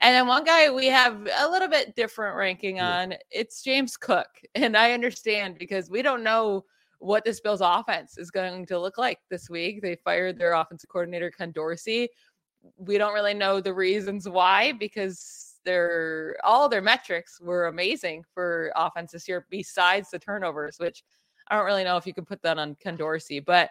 And 0.00 0.14
then 0.14 0.28
one 0.28 0.44
guy 0.44 0.70
we 0.70 0.86
have 0.86 1.26
a 1.40 1.48
little 1.48 1.68
bit 1.68 1.96
different 1.96 2.36
ranking 2.36 2.80
on, 2.80 3.14
it's 3.30 3.62
James 3.62 3.96
Cook. 3.96 4.28
And 4.54 4.76
I 4.76 4.92
understand 4.92 5.58
because 5.58 5.90
we 5.90 6.02
don't 6.02 6.22
know 6.22 6.64
what 7.00 7.24
this 7.24 7.40
Bills 7.40 7.62
offense 7.62 8.18
is 8.18 8.30
going 8.30 8.66
to 8.66 8.78
look 8.78 8.98
like 8.98 9.18
this 9.30 9.50
week. 9.50 9.82
They 9.82 9.96
fired 9.96 10.38
their 10.38 10.52
offensive 10.52 10.88
coordinator, 10.88 11.30
Ken 11.30 11.50
Dorsey. 11.50 12.08
We 12.76 12.98
don't 12.98 13.14
really 13.14 13.34
know 13.34 13.60
the 13.60 13.74
reasons 13.74 14.28
why 14.28 14.72
because 14.72 15.56
their 15.64 16.36
all 16.44 16.68
their 16.68 16.82
metrics 16.82 17.40
were 17.40 17.66
amazing 17.66 18.24
for 18.32 18.70
offense 18.76 19.12
this 19.12 19.26
year, 19.26 19.46
besides 19.50 20.10
the 20.10 20.18
turnovers, 20.18 20.76
which 20.78 21.02
I 21.48 21.56
don't 21.56 21.66
really 21.66 21.84
know 21.84 21.96
if 21.96 22.06
you 22.06 22.14
can 22.14 22.24
put 22.24 22.42
that 22.42 22.58
on 22.58 22.76
Ken 22.76 22.96
Dorsey, 22.96 23.40
but 23.40 23.70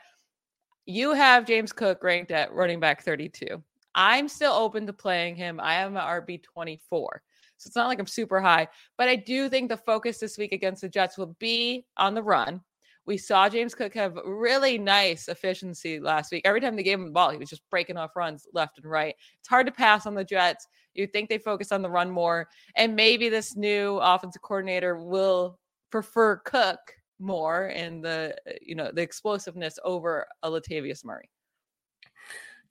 you 0.86 1.14
have 1.14 1.46
James 1.46 1.72
Cook 1.72 2.04
ranked 2.04 2.32
at 2.32 2.52
running 2.52 2.80
back 2.80 3.04
32. 3.04 3.64
I'm 3.94 4.28
still 4.28 4.54
open 4.54 4.88
to 4.88 4.94
playing 4.94 5.36
him. 5.36 5.60
I 5.60 5.76
am 5.76 5.96
an 5.96 6.04
RB 6.04 6.42
24. 6.42 7.22
So 7.58 7.68
it's 7.68 7.76
not 7.76 7.88
like 7.88 8.00
I'm 8.00 8.08
super 8.08 8.40
high, 8.40 8.68
but 8.98 9.08
I 9.08 9.16
do 9.16 9.50
think 9.50 9.70
the 9.70 9.78
focus 9.78 10.18
this 10.18 10.38
week 10.38 10.52
against 10.52 10.82
the 10.82 10.90
Jets 10.90 11.18
will 11.18 11.36
be 11.40 11.86
on 11.98 12.16
the 12.16 12.24
run. 12.24 12.62
We 13.10 13.18
saw 13.18 13.50
James 13.50 13.74
Cook 13.74 13.96
have 13.96 14.20
really 14.24 14.78
nice 14.78 15.30
efficiency 15.30 16.00
last 16.00 16.32
week. 16.32 16.44
Every 16.46 16.62
time 16.62 16.76
they 16.76 16.84
gave 16.84 17.00
him 17.00 17.06
the 17.06 17.12
ball, 17.12 17.32
he 17.32 17.40
was 17.40 17.50
just 17.50 17.68
breaking 17.72 17.98
off 17.98 18.16
runs 18.16 18.46
left 18.54 18.78
and 18.78 18.88
right. 18.88 19.16
It's 19.40 19.50
hard 19.50 19.66
to 19.66 19.72
pass 19.72 20.06
on 20.06 20.14
the 20.14 20.24
Jets. 20.24 20.68
You 20.94 21.08
think 21.08 21.28
they 21.28 21.40
focus 21.40 21.72
on 21.72 21.82
the 21.82 21.90
run 21.90 22.12
more, 22.12 22.48
and 22.76 22.96
maybe 22.96 23.28
this 23.28 23.56
new 23.56 23.98
offensive 23.98 24.44
coordinator 24.44 25.04
will 25.04 25.58
prefer 25.90 26.36
Cook 26.46 26.78
more 27.18 27.66
and 27.74 28.06
the 28.06 28.36
you 28.62 28.76
know 28.76 28.92
the 28.94 29.02
explosiveness 29.02 29.80
over 29.84 30.28
a 30.44 30.50
Latavius 30.52 31.04
Murray. 31.04 31.32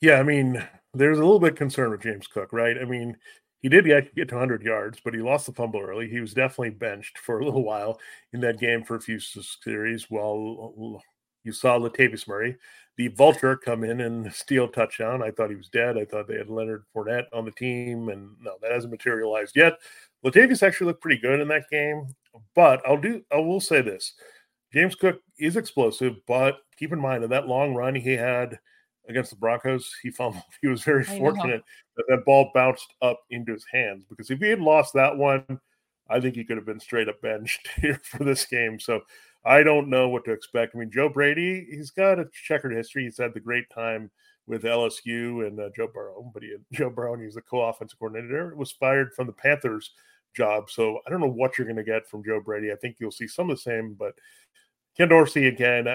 Yeah, 0.00 0.20
I 0.20 0.22
mean, 0.22 0.64
there's 0.94 1.18
a 1.18 1.22
little 1.22 1.40
bit 1.40 1.56
concern 1.56 1.90
with 1.90 2.02
James 2.02 2.28
Cook, 2.28 2.52
right? 2.52 2.76
I 2.80 2.84
mean, 2.84 3.16
he 3.60 3.68
did 3.68 3.86
get, 3.86 4.28
to 4.28 4.34
100 4.34 4.62
yards, 4.62 5.00
but 5.02 5.14
he 5.14 5.20
lost 5.20 5.46
the 5.46 5.52
fumble 5.52 5.80
early. 5.80 6.08
He 6.08 6.20
was 6.20 6.34
definitely 6.34 6.70
benched 6.70 7.18
for 7.18 7.40
a 7.40 7.44
little 7.44 7.64
while 7.64 7.98
in 8.32 8.40
that 8.40 8.60
game 8.60 8.84
for 8.84 8.96
a 8.96 9.00
few 9.00 9.18
series 9.18 10.10
while 10.10 11.02
you 11.44 11.52
saw 11.52 11.78
Latavius 11.78 12.28
Murray, 12.28 12.56
the 12.96 13.08
vulture, 13.08 13.56
come 13.56 13.84
in 13.84 14.00
and 14.00 14.32
steal 14.34 14.68
touchdown. 14.68 15.22
I 15.22 15.30
thought 15.30 15.50
he 15.50 15.56
was 15.56 15.68
dead. 15.68 15.96
I 15.96 16.04
thought 16.04 16.28
they 16.28 16.36
had 16.36 16.50
Leonard 16.50 16.84
Fournette 16.94 17.26
on 17.32 17.44
the 17.44 17.52
team, 17.52 18.08
and 18.08 18.30
no, 18.40 18.56
that 18.60 18.72
hasn't 18.72 18.92
materialized 18.92 19.56
yet. 19.56 19.78
Latavius 20.24 20.62
actually 20.62 20.88
looked 20.88 21.00
pretty 21.00 21.20
good 21.20 21.40
in 21.40 21.48
that 21.48 21.70
game, 21.70 22.08
but 22.54 22.82
I'll 22.86 23.00
do. 23.00 23.22
I 23.32 23.36
will 23.36 23.60
say 23.60 23.82
this: 23.82 24.14
James 24.72 24.94
Cook 24.94 25.20
is 25.38 25.56
explosive, 25.56 26.16
but 26.26 26.58
keep 26.76 26.92
in 26.92 27.00
mind 27.00 27.22
that 27.22 27.30
that 27.30 27.48
long 27.48 27.74
run 27.74 27.94
he 27.94 28.12
had 28.12 28.58
against 29.08 29.30
the 29.30 29.36
Broncos, 29.36 29.90
he 30.02 30.10
fumbled. 30.10 30.42
He 30.62 30.68
was 30.68 30.82
very 30.82 31.04
fortunate 31.04 31.62
that 31.96 32.04
that 32.08 32.24
ball 32.24 32.50
bounced 32.54 32.94
up 33.02 33.20
into 33.30 33.52
his 33.52 33.64
hands 33.72 34.04
because 34.08 34.30
if 34.30 34.38
he 34.38 34.48
had 34.48 34.60
lost 34.60 34.92
that 34.94 35.16
one, 35.16 35.44
I 36.10 36.20
think 36.20 36.34
he 36.34 36.44
could 36.44 36.56
have 36.56 36.66
been 36.66 36.80
straight 36.80 37.08
up 37.08 37.20
benched 37.22 37.68
here 37.80 38.00
for 38.04 38.24
this 38.24 38.44
game. 38.46 38.78
So 38.80 39.00
I 39.44 39.62
don't 39.62 39.88
know 39.88 40.08
what 40.08 40.24
to 40.24 40.32
expect. 40.32 40.74
I 40.74 40.78
mean, 40.78 40.90
Joe 40.90 41.08
Brady, 41.08 41.66
he's 41.70 41.90
got 41.90 42.18
a 42.18 42.28
checkered 42.44 42.72
history. 42.72 43.04
He's 43.04 43.18
had 43.18 43.34
the 43.34 43.40
great 43.40 43.68
time 43.70 44.10
with 44.46 44.62
LSU 44.62 45.46
and 45.46 45.60
uh, 45.60 45.68
Joe 45.76 45.88
Burrow, 45.92 46.30
but 46.32 46.42
he 46.42 46.50
had 46.50 46.64
Joe 46.72 46.90
Burrow 46.90 47.14
and 47.14 47.22
he's 47.22 47.34
the 47.34 47.42
co-offensive 47.42 47.98
coordinator. 47.98 48.54
Was 48.56 48.72
fired 48.72 49.14
from 49.14 49.26
the 49.26 49.32
Panthers 49.32 49.92
job, 50.34 50.70
so 50.70 51.00
I 51.06 51.10
don't 51.10 51.20
know 51.20 51.26
what 51.26 51.56
you're 51.56 51.66
going 51.66 51.76
to 51.76 51.84
get 51.84 52.06
from 52.06 52.24
Joe 52.24 52.40
Brady. 52.40 52.72
I 52.72 52.76
think 52.76 52.96
you'll 52.98 53.10
see 53.10 53.28
some 53.28 53.50
of 53.50 53.56
the 53.56 53.62
same, 53.62 53.94
but 53.94 54.14
Ken 54.96 55.08
Dorsey 55.08 55.46
again. 55.46 55.86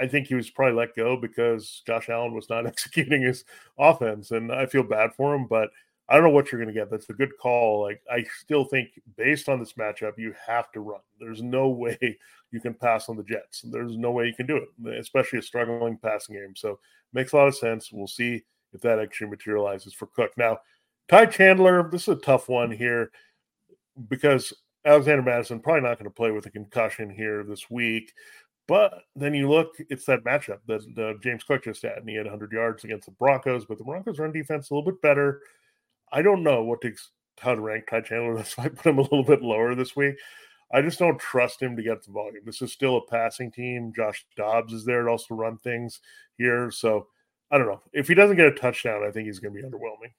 I 0.00 0.06
think 0.06 0.26
he 0.26 0.34
was 0.34 0.50
probably 0.50 0.76
let 0.76 0.96
go 0.96 1.16
because 1.16 1.82
Josh 1.86 2.08
Allen 2.08 2.34
was 2.34 2.48
not 2.48 2.66
executing 2.66 3.22
his 3.22 3.44
offense, 3.78 4.30
and 4.30 4.52
I 4.52 4.66
feel 4.66 4.82
bad 4.82 5.12
for 5.14 5.34
him, 5.34 5.46
but 5.46 5.70
I 6.08 6.14
don't 6.14 6.24
know 6.24 6.30
what 6.30 6.50
you're 6.50 6.60
going 6.60 6.74
to 6.74 6.78
get. 6.78 6.90
That's 6.90 7.08
a 7.08 7.14
good 7.14 7.36
call. 7.40 7.82
Like 7.82 8.02
I 8.10 8.24
still 8.40 8.64
think, 8.64 8.88
based 9.16 9.48
on 9.48 9.60
this 9.60 9.74
matchup, 9.74 10.18
you 10.18 10.34
have 10.44 10.72
to 10.72 10.80
run. 10.80 11.00
There's 11.20 11.42
no 11.42 11.68
way 11.68 12.18
you 12.50 12.60
can 12.60 12.74
pass 12.74 13.08
on 13.08 13.16
the 13.16 13.22
Jets. 13.22 13.62
There's 13.62 13.96
no 13.96 14.10
way 14.10 14.26
you 14.26 14.34
can 14.34 14.46
do 14.46 14.56
it, 14.56 14.98
especially 14.98 15.38
a 15.38 15.42
struggling 15.42 15.96
passing 15.98 16.34
game. 16.34 16.54
So 16.56 16.80
makes 17.12 17.32
a 17.32 17.36
lot 17.36 17.48
of 17.48 17.54
sense. 17.54 17.92
We'll 17.92 18.08
see 18.08 18.42
if 18.72 18.80
that 18.80 18.98
actually 18.98 19.30
materializes 19.30 19.94
for 19.94 20.06
Cook. 20.06 20.32
Now, 20.36 20.58
Ty 21.08 21.26
Chandler, 21.26 21.88
this 21.90 22.02
is 22.02 22.08
a 22.08 22.16
tough 22.16 22.48
one 22.48 22.70
here 22.70 23.10
because 24.08 24.52
Alexander 24.84 25.22
Mattison 25.22 25.60
probably 25.60 25.82
not 25.82 25.98
going 25.98 26.10
to 26.10 26.14
play 26.14 26.30
with 26.30 26.46
a 26.46 26.50
concussion 26.50 27.10
here 27.10 27.44
this 27.44 27.70
week. 27.70 28.12
But 28.70 29.02
then 29.16 29.34
you 29.34 29.50
look, 29.50 29.74
it's 29.88 30.04
that 30.04 30.22
matchup 30.22 30.60
that 30.68 30.84
uh, 30.96 31.18
James 31.20 31.42
Cook 31.42 31.64
just 31.64 31.82
had, 31.82 31.96
and 31.96 32.08
he 32.08 32.14
had 32.14 32.26
100 32.26 32.52
yards 32.52 32.84
against 32.84 33.06
the 33.06 33.10
Broncos, 33.10 33.64
but 33.64 33.78
the 33.78 33.84
Broncos 33.84 34.20
run 34.20 34.30
defense 34.30 34.70
a 34.70 34.74
little 34.74 34.92
bit 34.92 35.02
better. 35.02 35.40
I 36.12 36.22
don't 36.22 36.44
know 36.44 36.62
what 36.62 36.80
to 36.82 36.94
how 37.40 37.56
to 37.56 37.60
rank 37.60 37.88
Ty 37.90 38.02
Chandler. 38.02 38.36
That's 38.36 38.56
why 38.56 38.66
I 38.66 38.68
put 38.68 38.86
him 38.86 38.98
a 38.98 39.02
little 39.02 39.24
bit 39.24 39.42
lower 39.42 39.74
this 39.74 39.96
week. 39.96 40.14
I 40.72 40.82
just 40.82 41.00
don't 41.00 41.18
trust 41.18 41.60
him 41.60 41.74
to 41.74 41.82
get 41.82 42.04
the 42.04 42.12
volume. 42.12 42.44
This 42.46 42.62
is 42.62 42.70
still 42.70 42.98
a 42.98 43.06
passing 43.06 43.50
team. 43.50 43.92
Josh 43.92 44.24
Dobbs 44.36 44.72
is 44.72 44.84
there 44.84 45.02
to 45.02 45.10
also 45.10 45.34
run 45.34 45.58
things 45.58 45.98
here. 46.38 46.70
So 46.70 47.08
I 47.50 47.58
don't 47.58 47.66
know. 47.66 47.82
If 47.92 48.06
he 48.06 48.14
doesn't 48.14 48.36
get 48.36 48.46
a 48.46 48.54
touchdown, 48.54 49.02
I 49.02 49.10
think 49.10 49.26
he's 49.26 49.40
going 49.40 49.52
to 49.52 49.60
be 49.60 49.66
underwhelming. 49.66 50.12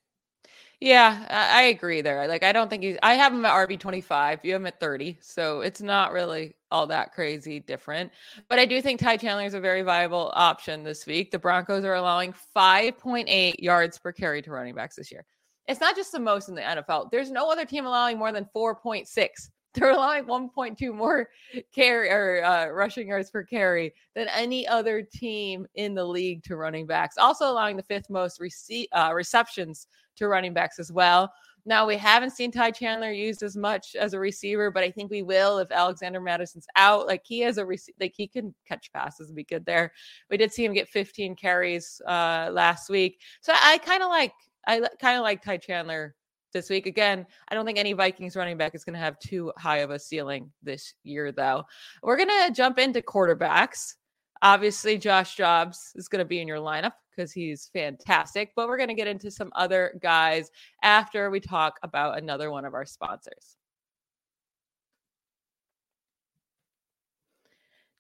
Yeah, 0.82 1.26
I 1.30 1.64
agree 1.64 2.02
there. 2.02 2.28
Like, 2.28 2.44
I 2.44 2.52
don't 2.52 2.68
think 2.68 2.82
he's, 2.82 2.98
I 3.04 3.14
have 3.14 3.32
him 3.34 3.46
at 3.46 3.54
RB 3.54 3.80
25. 3.80 4.40
You 4.44 4.54
have 4.54 4.62
him 4.62 4.66
at 4.66 4.80
30. 4.80 5.16
So 5.22 5.62
it's 5.62 5.82
not 5.82 6.12
really 6.12 6.56
all 6.72 6.88
that 6.88 7.14
crazy 7.14 7.60
different. 7.60 8.12
But 8.50 8.58
I 8.58 8.66
do 8.66 8.82
think 8.82 9.00
Ty 9.00 9.18
Chandler 9.18 9.46
is 9.46 9.54
a 9.54 9.60
very 9.60 9.84
viable 9.84 10.32
option 10.34 10.84
this 10.84 11.06
week. 11.06 11.30
The 11.30 11.38
Broncos 11.38 11.86
are 11.86 11.94
allowing 11.94 12.34
5.8 12.56 13.56
yards 13.60 14.00
per 14.00 14.12
carry 14.12 14.42
to 14.42 14.52
running 14.52 14.74
backs 14.74 14.96
this 14.96 15.12
year 15.12 15.24
it's 15.68 15.82
not 15.82 15.96
just 15.96 16.12
the 16.12 16.20
most 16.20 16.50
in 16.50 16.56
the 16.56 16.62
NFL. 16.62 17.10
There's 17.12 17.32
no 17.32 17.50
other 17.50 17.66
team 17.66 17.86
allowing 17.86 18.18
more 18.18 18.32
than 18.32 18.48
4.6. 18.56 19.08
They're 19.74 19.92
allowing 19.92 20.26
1.2 20.26 20.94
more 20.94 21.30
carry 21.74 22.10
or 22.10 22.44
uh, 22.44 22.68
rushing 22.68 23.08
yards 23.08 23.32
per 23.32 23.42
carry 23.44 23.94
than 24.16 24.28
any 24.28 24.68
other 24.68 25.02
team 25.02 25.66
in 25.76 25.96
the 25.96 26.04
league 26.04 26.44
to 26.44 26.58
running 26.58 26.86
backs. 26.86 27.18
Also 27.18 27.50
allowing 27.50 27.78
the 27.78 27.84
fifth 27.84 28.10
most 28.10 28.42
rece- 28.42 28.90
uh, 28.92 29.14
receptions 29.14 29.88
to 30.18 30.28
running 30.28 30.54
backs 30.54 30.80
as 30.80 30.92
well. 30.92 31.32
Now 31.66 31.86
we 31.86 31.96
haven't 31.96 32.32
seen 32.32 32.52
Ty 32.52 32.72
Chandler 32.72 33.12
used 33.12 33.44
as 33.44 33.56
much 33.56 33.96
as 33.96 34.14
a 34.14 34.20
receiver, 34.20 34.72
but 34.72 34.84
I 34.84 34.90
think 34.90 35.12
we 35.12 35.22
will 35.22 35.60
if 35.60 35.72
Alexander 35.72 36.20
Mattison's 36.20 36.66
out. 36.76 37.06
Like 37.06 37.22
he 37.24 37.42
has 37.42 37.58
a 37.58 37.66
rec- 37.66 37.80
like 38.00 38.14
he 38.16 38.28
can 38.28 38.56
catch 38.68 38.92
passes 38.92 39.28
and 39.28 39.36
be 39.36 39.44
good 39.44 39.66
there. 39.66 39.92
We 40.30 40.38
did 40.38 40.52
see 40.52 40.66
him 40.66 40.74
get 40.74 40.90
15 40.90 41.36
carries 41.36 42.02
uh, 42.08 42.50
last 42.52 42.90
week, 42.90 43.20
so 43.42 43.54
I 43.56 43.78
kind 43.80 44.02
of 44.02 44.10
like 44.10 44.34
I 44.68 44.82
kind 45.00 45.18
of 45.18 45.24
like 45.24 45.44
Ty 45.44 45.58
Chandler 45.58 46.16
this 46.54 46.70
week. 46.70 46.86
Again, 46.86 47.26
I 47.48 47.56
don't 47.56 47.66
think 47.66 47.80
any 47.80 47.94
Vikings 47.94 48.36
running 48.36 48.58
back 48.58 48.76
is 48.76 48.84
going 48.84 48.94
to 48.94 49.00
have 49.00 49.20
too 49.20 49.52
high 49.58 49.78
of 49.78 49.92
a 49.92 50.00
ceiling 50.00 50.52
this 50.62 50.94
year, 51.04 51.32
though. 51.32 51.64
We're 52.04 52.18
going 52.18 52.30
to 52.30 52.52
jump 52.54 52.78
into 52.78 53.02
quarterbacks. 53.02 53.96
Obviously, 54.42 54.98
Josh 54.98 55.38
Dobbs 55.38 55.92
is 55.96 56.08
going 56.08 56.20
to 56.20 56.26
be 56.26 56.42
in 56.42 56.48
your 56.48 56.58
lineup 56.58 56.94
because 57.22 57.32
he's 57.32 57.70
fantastic, 57.72 58.52
but 58.56 58.68
we're 58.68 58.78
going 58.78 58.90
to 58.90 58.96
get 58.96 59.08
into 59.08 59.30
some 59.30 59.52
other 59.56 60.00
guys 60.02 60.50
after 60.82 61.30
we 61.30 61.40
talk 61.40 61.78
about 61.84 62.18
another 62.18 62.50
one 62.50 62.66
of 62.66 62.74
our 62.74 62.86
sponsors. 62.86 63.58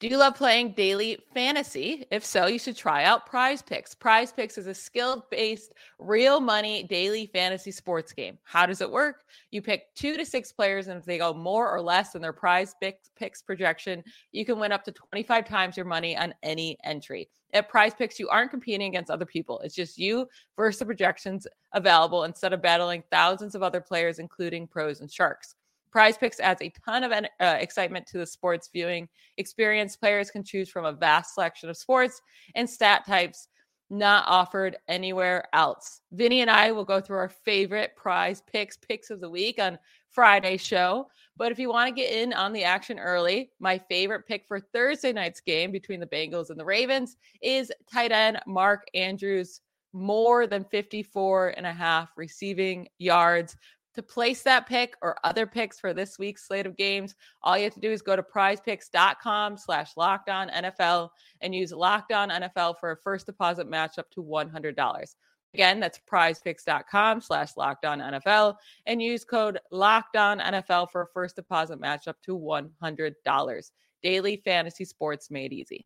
Do 0.02 0.08
you 0.08 0.18
love 0.18 0.34
playing 0.34 0.72
daily 0.72 1.20
fantasy? 1.32 2.08
If 2.10 2.26
so, 2.26 2.48
you 2.48 2.58
should 2.58 2.76
try 2.76 3.04
out 3.04 3.28
Prize 3.28 3.62
Picks. 3.62 3.94
Prize 3.94 4.32
Picks 4.32 4.58
is 4.58 4.66
a 4.66 4.74
skill 4.74 5.28
based, 5.30 5.74
real 6.00 6.40
money 6.40 6.82
daily 6.82 7.28
fantasy 7.28 7.70
sports 7.70 8.12
game. 8.12 8.40
How 8.42 8.66
does 8.66 8.82
it 8.82 8.90
work? 8.90 9.18
You 9.52 9.62
pick 9.62 9.94
two 9.94 10.18
to 10.18 10.26
six 10.26 10.52
players, 10.52 10.88
and 10.88 10.98
if 10.98 11.06
they 11.06 11.20
go 11.20 11.36
more 11.36 11.70
or 11.70 11.80
less 11.80 12.14
than 12.14 12.24
their 12.24 12.34
Prize 12.34 12.74
Picks 13.16 13.44
projection, 13.44 14.04
you 14.32 14.44
can 14.44 14.58
win 14.58 14.72
up 14.72 14.84
to 14.86 14.92
25 14.92 15.48
times 15.48 15.78
your 15.78 15.86
money 15.86 16.18
on 16.18 16.34
any 16.42 16.80
entry. 16.84 17.30
At 17.54 17.70
Prize 17.70 17.94
Picks, 17.94 18.20
you 18.20 18.28
aren't 18.28 18.50
competing 18.50 18.88
against 18.88 19.12
other 19.12 19.28
people. 19.28 19.60
It's 19.60 19.76
just 19.76 20.00
you 20.00 20.28
versus 20.58 20.80
the 20.80 20.86
projections 20.86 21.46
available 21.74 22.24
instead 22.24 22.54
of 22.54 22.62
battling 22.64 23.04
thousands 23.12 23.54
of 23.54 23.62
other 23.62 23.82
players, 23.82 24.18
including 24.18 24.66
pros 24.66 25.00
and 25.00 25.12
sharks. 25.12 25.54
Prize 25.92 26.18
Picks 26.18 26.40
adds 26.40 26.62
a 26.62 26.72
ton 26.86 27.04
of 27.04 27.12
uh, 27.12 27.26
excitement 27.40 28.08
to 28.08 28.18
the 28.18 28.26
sports 28.26 28.70
viewing 28.72 29.10
experience. 29.38 29.96
Players 29.96 30.32
can 30.32 30.44
choose 30.44 30.70
from 30.70 30.86
a 30.86 30.94
vast 30.94 31.36
selection 31.36 31.70
of 31.70 31.78
sports 31.78 32.22
and 32.56 32.70
stat 32.70 33.06
types 33.06 33.48
not 33.92 34.24
offered 34.26 34.78
anywhere 34.88 35.44
else. 35.54 36.00
Vinnie 36.14 36.42
and 36.42 36.50
I 36.50 36.72
will 36.72 36.86
go 36.86 37.02
through 37.02 37.18
our 37.18 37.30
favorite 37.30 37.92
prize 37.98 38.42
picks, 38.42 38.78
picks 38.78 39.10
of 39.10 39.20
the 39.20 39.30
week 39.30 39.60
on 39.60 39.78
Friday's 40.10 40.62
show. 40.62 41.08
But 41.36 41.52
if 41.52 41.60
you 41.60 41.70
want 41.70 41.90
to 41.90 42.02
get 42.02 42.14
in 42.14 42.32
on 42.32 42.54
the 42.54 42.64
action 42.64 42.98
early, 42.98 43.52
my 43.60 43.78
favorite 43.78 44.26
pick 44.26 44.46
for 44.48 44.62
Thursday 44.62 45.12
night's 45.12 45.42
game 45.42 45.72
between 45.72 46.00
the 46.00 46.08
Bengals 46.08 46.50
and 46.50 46.60
the 46.60 46.66
Ravens 46.66 47.18
is 47.42 47.72
tight 47.92 48.14
end 48.14 48.40
Mark 48.48 48.86
Andrews, 48.94 49.60
more 49.94 50.48
than 50.48 50.64
54 50.64 51.50
and 51.58 51.66
a 51.66 51.74
half 51.74 52.12
receiving 52.16 52.88
yards 52.98 53.58
to 53.96 54.04
place 54.04 54.42
that 54.44 54.68
pick 54.68 54.96
or 55.02 55.18
other 55.24 55.46
picks 55.46 55.80
for 55.80 55.94
this 55.94 56.18
week's 56.18 56.48
slate 56.48 56.66
of 56.66 56.78
games, 56.78 57.16
all 57.44 57.58
you 57.58 57.66
have 57.66 57.74
to 57.74 57.80
do 57.80 57.92
is 57.92 58.02
go 58.02 58.16
to 58.16 58.24
prizepicks.com 58.24 59.58
slash 59.58 59.94
lockdown 59.96 60.54
NFL 60.54 61.10
and 61.42 61.54
use 61.54 61.72
lockdown 61.74 62.32
NFL 62.32 62.76
for 62.80 62.92
a 62.92 62.98
first 62.98 63.26
deposit 63.26 63.68
match 63.68 63.98
up 63.98 64.10
to 64.12 64.24
$100. 64.24 65.16
Again, 65.54 65.80
that's 65.82 66.00
prizepicks.com 66.10 67.20
slash 67.22 67.54
lockdown 67.56 68.22
NFL 68.24 68.56
and 68.86 69.02
use 69.02 69.26
code 69.26 69.60
lockdown 69.74 70.42
NFL 70.42 70.90
for 70.92 71.02
a 71.02 71.08
first 71.14 71.36
deposit 71.36 71.80
match 71.80 72.08
up 72.08 72.22
to 72.24 72.38
$100. 72.38 73.72
Daily 74.02 74.42
fantasy 74.46 74.86
sports 74.86 75.30
made 75.30 75.52
easy. 75.52 75.86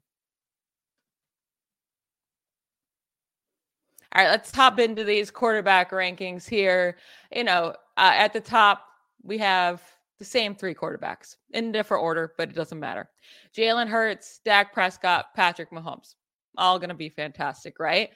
All 4.13 4.23
right, 4.23 4.29
let's 4.29 4.55
hop 4.55 4.79
into 4.79 5.03
these 5.03 5.29
quarterback 5.29 5.91
rankings 5.91 6.47
here. 6.47 6.97
You 7.35 7.43
know, 7.43 7.75
uh, 7.97 8.13
at 8.15 8.33
the 8.33 8.41
top, 8.41 8.85
we 9.23 9.37
have 9.39 9.81
the 10.19 10.25
same 10.25 10.55
three 10.55 10.73
quarterbacks 10.73 11.35
in 11.51 11.71
different 11.71 12.03
order, 12.03 12.33
but 12.37 12.49
it 12.49 12.55
doesn't 12.55 12.79
matter. 12.79 13.09
Jalen 13.55 13.87
Hurts, 13.87 14.39
Dak 14.45 14.73
Prescott, 14.73 15.27
Patrick 15.35 15.71
Mahomes. 15.71 16.15
All 16.57 16.79
going 16.79 16.89
to 16.89 16.95
be 16.95 17.09
fantastic, 17.09 17.79
right? 17.79 18.09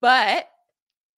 But, 0.00 0.48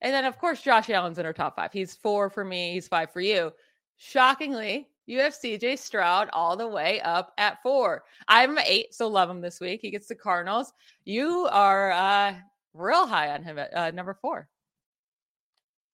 and 0.01 0.13
then 0.13 0.25
of 0.25 0.39
course, 0.39 0.63
Josh 0.63 0.89
Allen's 0.89 1.19
in 1.19 1.27
our 1.27 1.33
top 1.33 1.57
five. 1.57 1.73
He's 1.73 1.95
four 1.95 2.31
for 2.31 2.45
me, 2.45 2.73
he's 2.73 2.89
five 2.89 3.13
for 3.13 3.21
you. 3.21 3.53
Shockingly, 3.97 4.89
you 5.07 5.21
have 5.21 5.35
CJ 5.35 5.79
Stroud 5.79 6.31
all 6.33 6.57
the 6.57 6.67
way 6.67 7.01
up 7.01 7.33
at 7.37 7.63
four. 7.63 8.05
I'm 8.29 8.59
eight, 8.59 8.95
so 8.95 9.09
love 9.09 9.29
him 9.29 9.41
this 9.41 9.61
week. 9.61 9.81
He 9.83 9.91
gets 9.91 10.07
the 10.07 10.15
Cardinals. 10.15 10.73
You 11.05 11.49
are 11.51 11.93
uh, 11.93 12.35
real 12.73 13.07
high 13.07 13.31
on 13.31 13.43
him 13.43 13.59
at 13.59 13.75
uh, 13.75 13.91
number 13.91 14.15
four. 14.15 14.49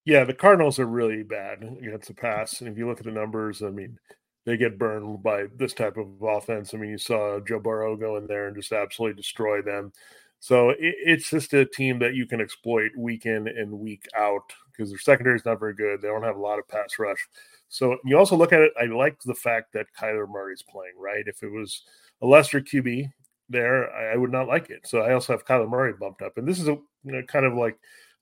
Yeah, 0.04 0.24
the 0.24 0.34
Cardinals 0.34 0.78
are 0.78 0.87
really 0.87 1.22
bad 1.22 1.62
against 1.62 2.08
the 2.08 2.14
pass. 2.14 2.61
And 2.61 2.70
if 2.70 2.78
you 2.78 2.87
look 2.87 2.98
at 2.98 3.04
the 3.04 3.11
numbers, 3.12 3.62
I 3.62 3.70
mean, 3.70 3.98
they 4.46 4.56
get 4.56 4.78
burned 4.78 5.22
by 5.22 5.44
this 5.56 5.74
type 5.74 5.96
of 5.98 6.08
offense. 6.22 6.72
I 6.72 6.78
mean, 6.78 6.90
you 6.90 6.98
saw 6.98 7.40
Joe 7.40 7.61
Burrow 7.61 7.96
go 7.96 8.16
in 8.16 8.26
there 8.26 8.46
and 8.46 8.56
just 8.56 8.72
absolutely 8.72 9.20
destroy 9.20 9.61
them. 9.61 9.92
So 10.40 10.70
it, 10.70 10.78
it's 10.80 11.28
just 11.28 11.52
a 11.52 11.66
team 11.66 11.98
that 11.98 12.14
you 12.14 12.26
can 12.26 12.40
exploit 12.40 12.92
week 12.96 13.26
in 13.26 13.48
and 13.48 13.70
week 13.70 14.06
out 14.16 14.52
because 14.70 14.90
their 14.90 14.98
secondary 14.98 15.37
is 15.37 15.44
not 15.44 15.61
very 15.61 15.74
good. 15.74 16.00
They 16.00 16.08
don't 16.08 16.22
have 16.22 16.37
a 16.37 16.40
lot 16.40 16.58
of 16.58 16.68
pass 16.68 16.98
rush. 16.98 17.28
So 17.68 17.98
you 18.04 18.16
also 18.16 18.37
look 18.37 18.52
at 18.52 18.61
it. 18.61 18.72
I 18.80 18.87
like 18.87 19.20
the 19.22 19.34
fact 19.34 19.72
that 19.74 19.87
Kyler 19.98 20.28
Murray's 20.28 20.62
playing, 20.62 20.94
right? 20.98 21.24
If 21.26 21.42
it 21.42 21.50
was 21.50 21.82
a 22.22 22.26
lesser 22.26 22.61
QB, 22.61 23.11
there, 23.48 23.92
I, 23.92 24.14
I, 24.14 24.16
would 24.16 24.32
not 24.32 24.48
like 24.48 24.70
it. 24.70 24.87
So 24.87 25.00
I 25.00 25.12
also 25.12 25.32
have 25.32 25.44
Kyler 25.44 25.68
Murray 25.68 25.94
bumped 25.98 26.22
up, 26.22 26.37
and 26.37 26.46
this 26.46 26.61
is 26.61 26.68
a 26.68 26.78
you 27.04 27.12
know, 27.12 27.22
kind 27.22 27.46
of 27.46 27.54
like 27.54 27.78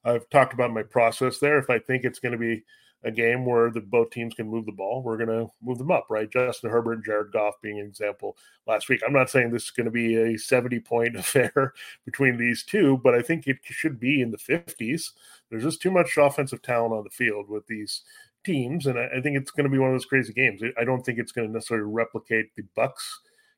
I've 0.06 0.28
talked 0.30 0.54
about 0.54 0.72
my 0.72 0.82
process 0.82 1.38
there. 1.38 1.58
If 1.58 1.68
I 1.68 1.78
think 1.78 2.04
it's 2.04 2.20
going 2.20 2.32
to 2.32 2.38
be 2.38 2.62
a 3.02 3.10
game 3.10 3.44
where 3.44 3.70
the 3.70 3.80
both 3.80 4.10
teams 4.10 4.34
can 4.34 4.48
move 4.48 4.66
the 4.66 4.72
ball, 4.72 5.02
we're 5.02 5.16
going 5.16 5.28
to 5.28 5.50
move 5.62 5.78
them 5.78 5.90
up, 5.90 6.06
right? 6.08 6.30
Justin 6.30 6.70
Herbert 6.70 6.94
and 6.94 7.04
Jared 7.04 7.32
Goff 7.32 7.54
being 7.62 7.80
an 7.80 7.86
example 7.86 8.36
last 8.66 8.88
week. 8.88 9.02
I'm 9.06 9.12
not 9.12 9.30
saying 9.30 9.50
this 9.50 9.64
is 9.64 9.70
going 9.70 9.84
to 9.84 9.90
be 9.90 10.16
a 10.16 10.38
70 10.38 10.80
point 10.80 11.16
affair 11.18 11.72
between 12.04 12.36
these 12.36 12.62
two, 12.62 12.98
but 13.02 13.14
I 13.14 13.22
think 13.22 13.46
it 13.46 13.58
should 13.62 13.98
be 14.00 14.22
in 14.22 14.30
the 14.30 14.38
50s. 14.38 15.10
There's 15.50 15.64
just 15.64 15.82
too 15.82 15.90
much 15.90 16.16
offensive 16.16 16.62
talent 16.62 16.94
on 16.94 17.04
the 17.04 17.10
field 17.10 17.48
with 17.48 17.66
these 17.66 18.02
teams, 18.44 18.86
and 18.86 18.98
I, 18.98 19.08
I 19.16 19.20
think 19.20 19.36
it's 19.36 19.50
going 19.50 19.64
to 19.64 19.70
be 19.70 19.78
one 19.78 19.90
of 19.90 19.94
those 19.94 20.06
crazy 20.06 20.32
games. 20.32 20.62
I 20.78 20.84
don't 20.84 21.04
think 21.04 21.18
it's 21.18 21.32
going 21.32 21.48
to 21.48 21.52
necessarily 21.52 21.92
replicate 21.92 22.54
the 22.54 22.64
Bucs 22.76 23.02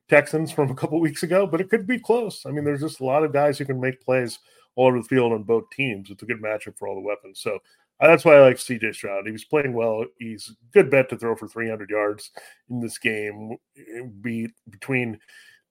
Texans 0.09 0.51
from 0.51 0.71
a 0.71 0.75
couple 0.75 0.99
weeks 0.99 1.23
ago, 1.23 1.45
but 1.45 1.61
it 1.61 1.69
could 1.69 1.85
be 1.85 1.99
close. 1.99 2.45
I 2.45 2.51
mean, 2.51 2.65
there's 2.65 2.81
just 2.81 2.99
a 2.99 3.05
lot 3.05 3.23
of 3.23 3.31
guys 3.31 3.57
who 3.57 3.65
can 3.65 3.79
make 3.79 4.01
plays 4.01 4.39
all 4.79 4.87
over 4.87 4.99
the 4.99 5.03
field 5.03 5.33
on 5.33 5.43
both 5.43 5.69
teams. 5.71 6.09
It's 6.09 6.23
a 6.23 6.25
good 6.25 6.41
matchup 6.41 6.77
for 6.77 6.87
all 6.87 6.95
the 6.95 7.01
weapons. 7.01 7.41
So 7.41 7.59
uh, 7.99 8.07
that's 8.07 8.23
why 8.23 8.35
I 8.35 8.39
like 8.39 8.55
CJ 8.55 8.95
Stroud. 8.95 9.25
He 9.25 9.31
was 9.33 9.43
playing 9.43 9.73
well. 9.73 10.05
He's 10.19 10.49
a 10.49 10.53
good 10.71 10.89
bet 10.89 11.09
to 11.09 11.17
throw 11.17 11.35
for 11.35 11.49
300 11.49 11.89
yards 11.89 12.31
in 12.69 12.79
this 12.79 12.97
game. 12.97 13.57
Be 14.21 14.47
between 14.69 15.19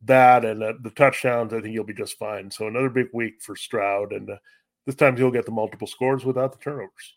that 0.02 0.44
and 0.44 0.62
uh, 0.62 0.74
the 0.82 0.90
touchdowns, 0.90 1.54
I 1.54 1.60
think 1.60 1.72
he'll 1.72 1.84
be 1.84 1.94
just 1.94 2.18
fine. 2.18 2.50
So 2.50 2.68
another 2.68 2.90
big 2.90 3.08
week 3.14 3.40
for 3.40 3.56
Stroud, 3.56 4.12
and 4.12 4.28
uh, 4.28 4.36
this 4.84 4.94
time 4.94 5.16
he'll 5.16 5.30
get 5.30 5.46
the 5.46 5.52
multiple 5.52 5.86
scores 5.86 6.24
without 6.24 6.52
the 6.52 6.58
turnovers. 6.58 7.16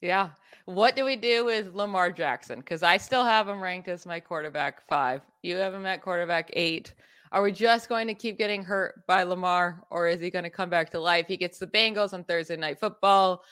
Yeah, 0.00 0.30
what 0.64 0.96
do 0.96 1.04
we 1.04 1.14
do 1.14 1.44
with 1.44 1.72
Lamar 1.72 2.10
Jackson? 2.10 2.58
Because 2.58 2.82
I 2.82 2.96
still 2.96 3.24
have 3.24 3.48
him 3.48 3.62
ranked 3.62 3.88
as 3.88 4.04
my 4.04 4.18
quarterback 4.18 4.86
five. 4.88 5.22
You 5.42 5.56
have 5.56 5.72
him 5.72 5.86
at 5.86 6.02
quarterback 6.02 6.50
eight. 6.54 6.92
Are 7.32 7.40
we 7.40 7.50
just 7.50 7.88
going 7.88 8.06
to 8.08 8.14
keep 8.14 8.36
getting 8.36 8.62
hurt 8.62 9.06
by 9.06 9.22
Lamar, 9.22 9.82
or 9.88 10.06
is 10.06 10.20
he 10.20 10.28
going 10.28 10.44
to 10.44 10.50
come 10.50 10.68
back 10.68 10.90
to 10.90 11.00
life? 11.00 11.24
He 11.26 11.38
gets 11.38 11.58
the 11.58 11.66
Bengals 11.66 12.12
on 12.12 12.24
Thursday 12.24 12.58
Night 12.58 12.78
Football. 12.78 13.42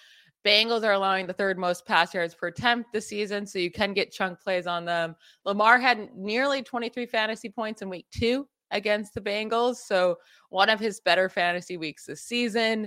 Bengals 0.45 0.85
are 0.85 0.93
allowing 0.93 1.27
the 1.27 1.33
third 1.33 1.57
most 1.57 1.87
pass 1.87 2.13
yards 2.13 2.35
per 2.35 2.49
attempt 2.49 2.93
this 2.93 3.09
season, 3.09 3.47
so 3.47 3.59
you 3.59 3.71
can 3.71 3.95
get 3.95 4.13
chunk 4.13 4.39
plays 4.39 4.67
on 4.67 4.85
them. 4.85 5.17
Lamar 5.47 5.79
had 5.79 6.15
nearly 6.15 6.63
23 6.63 7.07
fantasy 7.07 7.49
points 7.49 7.81
in 7.81 7.89
week 7.89 8.05
two 8.11 8.47
against 8.71 9.15
the 9.15 9.21
Bengals, 9.21 9.77
so 9.77 10.19
one 10.51 10.69
of 10.69 10.79
his 10.79 11.01
better 11.01 11.31
fantasy 11.31 11.79
weeks 11.79 12.05
this 12.05 12.23
season. 12.23 12.87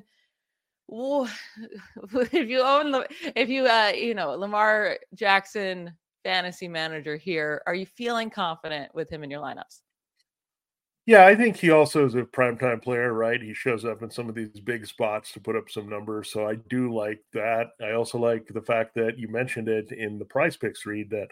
if 0.90 2.50
you 2.50 2.62
own 2.62 3.04
if 3.36 3.50
you 3.50 3.66
uh 3.66 3.92
you 3.96 4.14
know 4.14 4.32
Lamar 4.36 5.00
Jackson 5.16 5.92
fantasy 6.24 6.68
manager 6.68 7.16
here, 7.16 7.64
are 7.66 7.74
you 7.74 7.88
feeling 7.88 8.30
confident 8.30 8.94
with 8.94 9.10
him 9.10 9.24
in 9.24 9.32
your 9.32 9.42
lineups? 9.42 9.82
Yeah, 11.06 11.26
I 11.26 11.36
think 11.36 11.58
he 11.58 11.70
also 11.70 12.06
is 12.06 12.16
a 12.16 12.22
primetime 12.22 12.82
player, 12.82 13.12
right? 13.14 13.42
He 13.42 13.54
shows 13.54 13.84
up 13.84 14.02
in 14.04 14.10
some 14.10 14.30
of 14.30 14.36
these 14.36 14.60
big 14.62 14.86
spots 14.86 15.34
to 15.34 15.42
put 15.42 15.56
up 15.58 15.70
some 15.70 15.90
numbers. 15.90 16.32
So 16.32 16.48
I 16.48 16.56
do 16.70 16.94
like 16.96 17.20
that. 17.34 17.72
I 17.82 17.92
also 17.92 18.18
like 18.18 18.48
the 18.48 18.62
fact 18.62 18.96
that 18.96 19.18
you 19.18 19.28
mentioned 19.28 19.68
it 19.68 19.92
in 19.92 20.18
the 20.18 20.24
prize 20.26 20.56
picks 20.56 20.86
read 20.86 21.10
that 21.10 21.28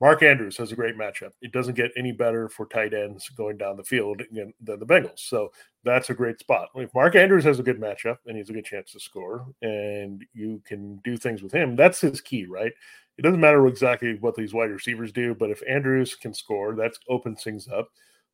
Mark 0.00 0.22
Andrews 0.22 0.56
has 0.58 0.72
a 0.72 0.76
great 0.76 0.96
matchup. 0.98 1.32
It 1.42 1.52
doesn't 1.52 1.74
get 1.76 1.92
any 1.96 2.12
better 2.12 2.48
for 2.48 2.66
tight 2.66 2.94
ends 2.94 3.28
going 3.30 3.56
down 3.58 3.76
the 3.76 3.84
field 3.84 4.22
than 4.32 4.52
the 4.60 4.86
Bengals. 4.86 5.20
So 5.20 5.52
that's 5.84 6.10
a 6.10 6.14
great 6.14 6.40
spot. 6.40 6.68
If 6.76 6.94
Mark 6.94 7.16
Andrews 7.16 7.44
has 7.44 7.60
a 7.60 7.64
good 7.64 7.80
matchup 7.80 8.18
and 8.26 8.36
he 8.36 8.40
has 8.40 8.50
a 8.50 8.54
good 8.54 8.64
chance 8.66 8.92
to 8.92 9.00
score, 9.00 9.46
and 9.62 10.24
you 10.34 10.62
can 10.66 10.96
do 11.04 11.16
things 11.16 11.42
with 11.42 11.52
him, 11.52 11.76
that's 11.76 12.00
his 12.00 12.20
key, 12.20 12.46
right? 12.46 12.72
It 13.18 13.22
doesn't 13.22 13.40
matter 13.40 13.66
exactly 13.66 14.16
what 14.20 14.36
these 14.36 14.54
wide 14.54 14.70
receivers 14.70 15.12
do, 15.12 15.34
but 15.34 15.50
if 15.50 15.62
Andrews 15.68 16.14
can 16.16 16.34
score, 16.34 16.74
that 16.76 16.92
opens 17.08 17.42
things 17.44 17.68
up 17.68 17.88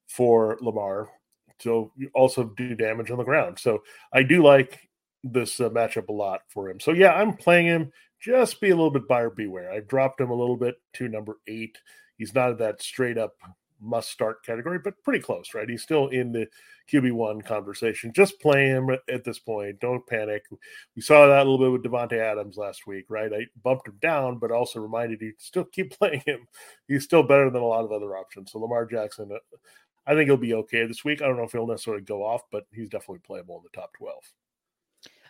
for 0.09 0.59
Lamar 0.61 1.09
to 1.61 1.91
also 2.15 2.45
do 2.57 2.75
damage 2.75 3.11
on 3.11 3.19
the 3.19 3.25
ground. 3.25 3.59
So 3.59 3.83
I 4.13 4.23
do 4.23 4.43
like 4.43 4.89
this 5.25 5.61
uh, 5.61 5.69
matchup 5.71 6.09
a 6.09 6.13
lot 6.13 6.43
for 6.49 6.71
him. 6.71 6.81
So 6.81 6.93
yeah, 6.93 7.13
I'm 7.15 7.37
playing 7.37 7.67
him 7.67 7.93
just 8.21 8.61
be 8.61 8.71
a 8.71 8.77
little 8.77 8.91
bit 8.91 9.09
buyer 9.09 9.31
beware. 9.31 9.71
I've 9.71 9.89
dropped 9.89 10.21
him 10.21 10.31
a 10.31 10.35
little 10.35 10.57
bit 10.57 10.77
to 10.95 11.09
number 11.09 11.37
eight. 11.47 11.79
He's 12.17 12.35
not 12.35 12.59
that 12.59 12.83
straight 12.83 13.19
up 13.19 13.35
must 13.81 14.11
start 14.11 14.45
category, 14.45 14.79
but 14.79 15.03
pretty 15.05 15.21
close, 15.21 15.55
right? 15.55 15.69
He's 15.69 15.83
still 15.83 16.09
in 16.09 16.33
the 16.33 16.49
QB1 16.91 17.45
conversation. 17.45 18.13
Just 18.13 18.41
play 18.41 18.67
him 18.67 18.91
at 18.91 19.25
this 19.25 19.39
point. 19.39 19.81
Don't 19.81 20.07
panic. 20.07 20.45
We 20.97 21.03
saw 21.03 21.27
that 21.27 21.47
a 21.47 21.49
little 21.49 21.59
bit 21.59 21.73
with 21.73 21.85
Davante 21.85 22.19
Adams 22.19 22.57
last 22.57 22.87
week, 22.87 23.07
right? 23.09 23.33
I 23.33 23.47
bumped 23.63 23.89
him 23.89 23.99
down, 24.01 24.39
but 24.39 24.51
also 24.51 24.81
reminded 24.81 25.21
you 25.21 25.33
still 25.39 25.65
keep 25.65 25.91
playing 25.99 26.23
him. 26.27 26.47
He's 26.87 27.05
still 27.05 27.23
better 27.23 27.51
than 27.51 27.63
a 27.63 27.67
lot 27.67 27.85
of 27.85 27.93
other 27.93 28.17
options. 28.17 28.53
So 28.53 28.59
Lamar 28.59 28.87
Jackson, 28.87 29.31
uh, 29.33 29.57
I 30.09 30.15
think 30.15 30.27
he'll 30.27 30.39
be 30.39 30.55
okay 30.55 30.87
this 30.87 31.05
week. 31.05 31.21
I 31.21 31.27
don't 31.27 31.37
know 31.37 31.45
if 31.45 31.53
he'll 31.53 31.67
necessarily 31.67 32.03
go 32.03 32.25
off, 32.25 32.43
but 32.51 32.65
he's 32.73 32.89
definitely 32.89 33.21
playable 33.21 33.59
in 33.59 33.63
the 33.63 33.79
top 33.79 33.93
12. 33.99 34.17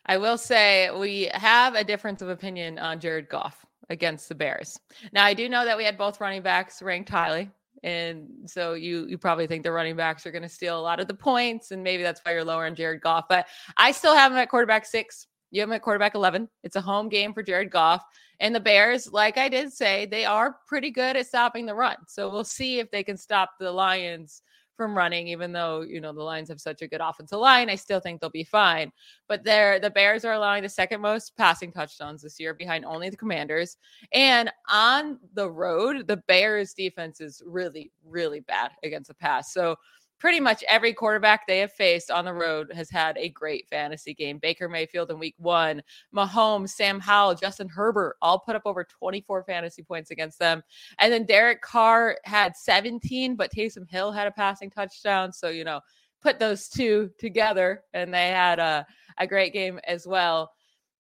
I 0.07 0.17
will 0.17 0.39
say 0.39 0.89
we 0.97 1.29
have 1.35 1.75
a 1.75 1.83
difference 1.83 2.23
of 2.23 2.29
opinion 2.29 2.79
on 2.79 3.01
Jared 3.01 3.29
Goff 3.29 3.67
against 3.91 4.29
the 4.29 4.37
Bears. 4.37 4.79
Now 5.13 5.25
I 5.25 5.35
do 5.35 5.49
know 5.49 5.65
that 5.65 5.77
we 5.77 5.85
had 5.85 5.99
both 5.99 6.21
running 6.21 6.43
backs 6.43 6.81
ranked 6.81 7.11
highly. 7.11 7.51
And 7.83 8.29
so 8.47 8.75
you 8.75 9.07
you 9.07 9.19
probably 9.19 9.47
think 9.47 9.63
the 9.63 9.71
running 9.71 9.97
backs 9.97 10.27
are 10.27 10.33
going 10.33 10.43
to 10.43 10.49
steal 10.49 10.79
a 10.79 10.83
lot 10.83 10.99
of 10.99 11.07
the 11.07 11.15
points, 11.15 11.71
and 11.71 11.83
maybe 11.83 12.03
that's 12.03 12.21
why 12.25 12.33
you're 12.33 12.45
lower 12.45 12.67
on 12.67 12.75
Jared 12.75 13.01
Goff. 13.01 13.27
But 13.29 13.47
I 13.77 13.93
still 13.93 14.15
have 14.15 14.33
him 14.33 14.39
at 14.39 14.49
quarterback 14.49 14.85
six. 14.85 15.29
You 15.51 15.61
have 15.61 15.69
him 15.69 15.75
at 15.75 15.83
quarterback 15.83 16.15
11. 16.15 16.49
It's 16.65 16.77
a 16.77 16.81
home 16.81 17.09
game 17.09 17.33
for 17.33 17.43
Jared 17.43 17.71
Goff. 17.71 18.05
And 18.41 18.55
the 18.55 18.61
Bears, 18.61 19.13
like 19.13 19.39
I 19.39 19.49
did 19.49 19.73
say, 19.73 20.07
they 20.07 20.25
are 20.25 20.57
pretty 20.67 20.91
good 20.91 21.17
at 21.17 21.27
stopping 21.27 21.67
the 21.67 21.75
run. 21.75 21.97
So 22.07 22.29
we'll 22.31 22.45
see 22.45 22.79
if 22.79 22.91
they 22.91 23.03
can 23.03 23.17
stop 23.17 23.53
the 23.59 23.71
Lions 23.71 24.43
from 24.79 24.97
running, 24.97 25.29
even 25.29 25.53
though 25.53 25.83
you 25.83 26.01
know 26.01 26.15
the 26.15 26.23
Lions 26.23 26.49
have 26.49 26.61
such 26.61 26.81
a 26.81 26.89
good 26.89 27.03
offensive 27.03 27.39
line. 27.39 27.69
I 27.69 27.75
still 27.75 28.01
think 28.01 28.21
they'll 28.21 28.31
be 28.31 28.45
fine. 28.45 28.91
But 29.27 29.45
they're 29.45 29.79
the 29.79 29.91
Bears 29.91 30.25
are 30.25 30.33
allowing 30.33 30.63
the 30.63 30.69
second 30.71 31.03
most 31.03 31.37
passing 31.37 31.71
touchdowns 31.71 32.23
this 32.23 32.41
year, 32.41 32.55
behind 32.55 32.87
only 32.87 33.11
the 33.11 33.17
Commanders. 33.17 33.77
And 34.13 34.51
on 34.71 35.19
the 35.35 35.51
road, 35.51 36.07
the 36.07 36.23
Bears 36.29 36.73
defense 36.73 37.21
is 37.21 37.43
really, 37.45 37.91
really 38.03 38.41
bad 38.41 38.71
against 38.83 39.09
the 39.09 39.15
pass. 39.15 39.53
So 39.53 39.77
pretty 40.19 40.41
much 40.41 40.65
every 40.69 40.93
quarterback 40.93 41.47
they 41.47 41.59
have 41.59 41.73
faced 41.73 42.11
on 42.11 42.25
the 42.25 42.33
road 42.33 42.73
has 42.75 42.91
had 42.91 43.17
a 43.19 43.29
great 43.29 43.69
fantasy 43.69 44.13
game. 44.13 44.39
Baker 44.39 44.69
Mayfield 44.69 45.11
in 45.11 45.19
week 45.19 45.37
one, 45.39 45.83
Mahomes, 46.15 46.71
Sam 46.71 46.99
Howell, 46.99 47.37
Justin 47.37 47.69
Herbert 47.69 48.17
all 48.21 48.39
put 48.39 48.57
up 48.57 48.63
over 48.65 48.85
24 48.85 49.45
fantasy 49.45 49.83
points 49.83 50.11
against 50.11 50.39
them. 50.39 50.63
And 50.99 51.13
then 51.13 51.25
Derek 51.25 51.63
Carr 51.63 52.19
had 52.25 52.57
17, 52.57 53.37
but 53.37 53.53
Taysom 53.53 53.89
Hill 53.89 54.11
had 54.11 54.27
a 54.27 54.33
passing 54.33 54.71
touchdown. 54.71 55.33
So, 55.33 55.49
you 55.49 55.65
know, 55.65 55.81
put 56.21 56.39
those 56.39 56.69
two 56.69 57.11
together 57.19 57.85
and 57.95 58.13
they 58.13 58.29
had 58.29 58.59
a, 58.59 58.87
a 59.19 59.27
great 59.27 59.53
game 59.53 59.79
as 59.87 60.07
well. 60.07 60.53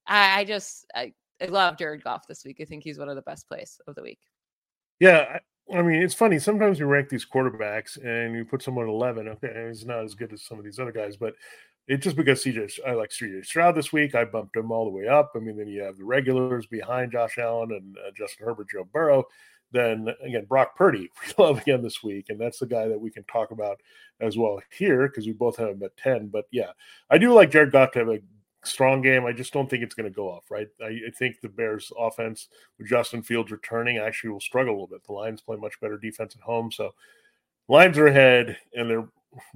I, 0.07 0.41
I 0.41 0.45
just, 0.45 0.87
I, 0.95 1.13
I 1.41 1.47
love 1.47 1.77
Jared 1.77 2.05
Goff 2.05 2.27
this 2.27 2.45
week. 2.45 2.59
I 2.61 2.65
think 2.65 2.85
he's 2.85 2.99
one 2.99 3.09
of 3.09 3.17
the 3.17 3.23
best 3.23 3.49
plays 3.49 3.81
of 3.87 3.95
the 3.95 4.03
week. 4.03 4.21
Yeah, 5.01 5.39
I 5.75 5.83
mean, 5.83 6.03
it's 6.03 6.15
funny. 6.15 6.39
Sometimes 6.39 6.81
we 6.81 6.87
rank 6.87 7.09
these 7.09 7.27
quarterbacks 7.27 8.03
and 8.03 8.35
you 8.35 8.45
put 8.45 8.63
someone 8.63 8.87
at 8.87 8.91
11. 8.91 9.29
Okay, 9.29 9.49
it's 9.49 9.85
not 9.85 10.05
as 10.05 10.15
good 10.15 10.33
as 10.33 10.43
some 10.43 10.59
of 10.59 10.65
these 10.65 10.79
other 10.79 10.93
guys, 10.93 11.17
but 11.17 11.35
it's 11.89 12.05
just 12.05 12.17
because 12.17 12.43
CJ, 12.43 12.81
I 12.87 12.93
like 12.93 13.11
CJ 13.11 13.45
Stroud 13.45 13.75
this 13.75 13.93
week. 13.93 14.15
I 14.15 14.25
bumped 14.25 14.57
him 14.57 14.71
all 14.71 14.85
the 14.85 14.91
way 14.91 15.09
up. 15.09 15.33
I 15.35 15.41
mean, 15.41 15.57
then 15.57 15.69
you 15.69 15.83
have 15.83 15.97
the 15.97 16.05
regulars 16.05 16.67
behind 16.67 17.13
Josh 17.13 17.39
Allen 17.39 17.73
and 17.73 17.97
uh, 17.99 18.11
Justin 18.17 18.47
Herbert, 18.47 18.69
Joe 18.71 18.89
Burrow. 18.93 19.25
Then 19.71 20.09
again, 20.23 20.47
Brock 20.47 20.75
Purdy, 20.77 21.11
we 21.39 21.45
love 21.45 21.59
again 21.59 21.83
this 21.83 22.03
week. 22.03 22.27
And 22.31 22.41
that's 22.41 22.59
the 22.59 22.67
guy 22.67 22.89
that 22.89 23.01
we 23.01 23.11
can 23.11 23.25
talk 23.25 23.51
about 23.51 23.81
as 24.21 24.39
well 24.39 24.61
here 24.71 25.09
because 25.09 25.27
we 25.27 25.33
both 25.33 25.57
have 25.57 25.69
him 25.69 25.83
at 25.83 25.97
10. 25.99 26.29
But 26.29 26.47
yeah, 26.51 26.71
I 27.11 27.19
do 27.19 27.33
like 27.33 27.51
Jared 27.51 27.73
Goff 27.73 27.93
to 27.93 27.99
have 28.01 28.09
a 28.09 28.21
strong 28.69 29.03
game. 29.03 29.27
I 29.27 29.33
just 29.33 29.53
don't 29.53 29.69
think 29.69 29.83
it's 29.83 29.95
going 29.95 30.11
to 30.11 30.15
go 30.15 30.29
off, 30.29 30.51
right? 30.51 30.69
I, 30.81 30.87
I, 30.87 31.11
think 31.19 31.41
the 31.41 31.49
Bears 31.49 31.93
offense 31.99 32.49
with 32.79 32.89
Justin 32.89 33.23
Fields 33.23 33.51
returning 33.51 33.99
actually 33.99 34.31
will 34.31 34.41
struggle 34.41 34.73
a 34.73 34.75
little 34.75 34.87
bit. 34.87 35.05
The 35.05 35.13
Lions 35.13 35.41
play 35.41 35.57
much 35.57 35.81
better 35.81 35.99
defense 35.99 36.35
at 36.37 36.43
home. 36.43 36.71
So 36.71 36.95
Lions 37.69 37.99
are 37.99 38.07
ahead 38.07 38.57
and 38.75 38.89
they're 38.89 39.09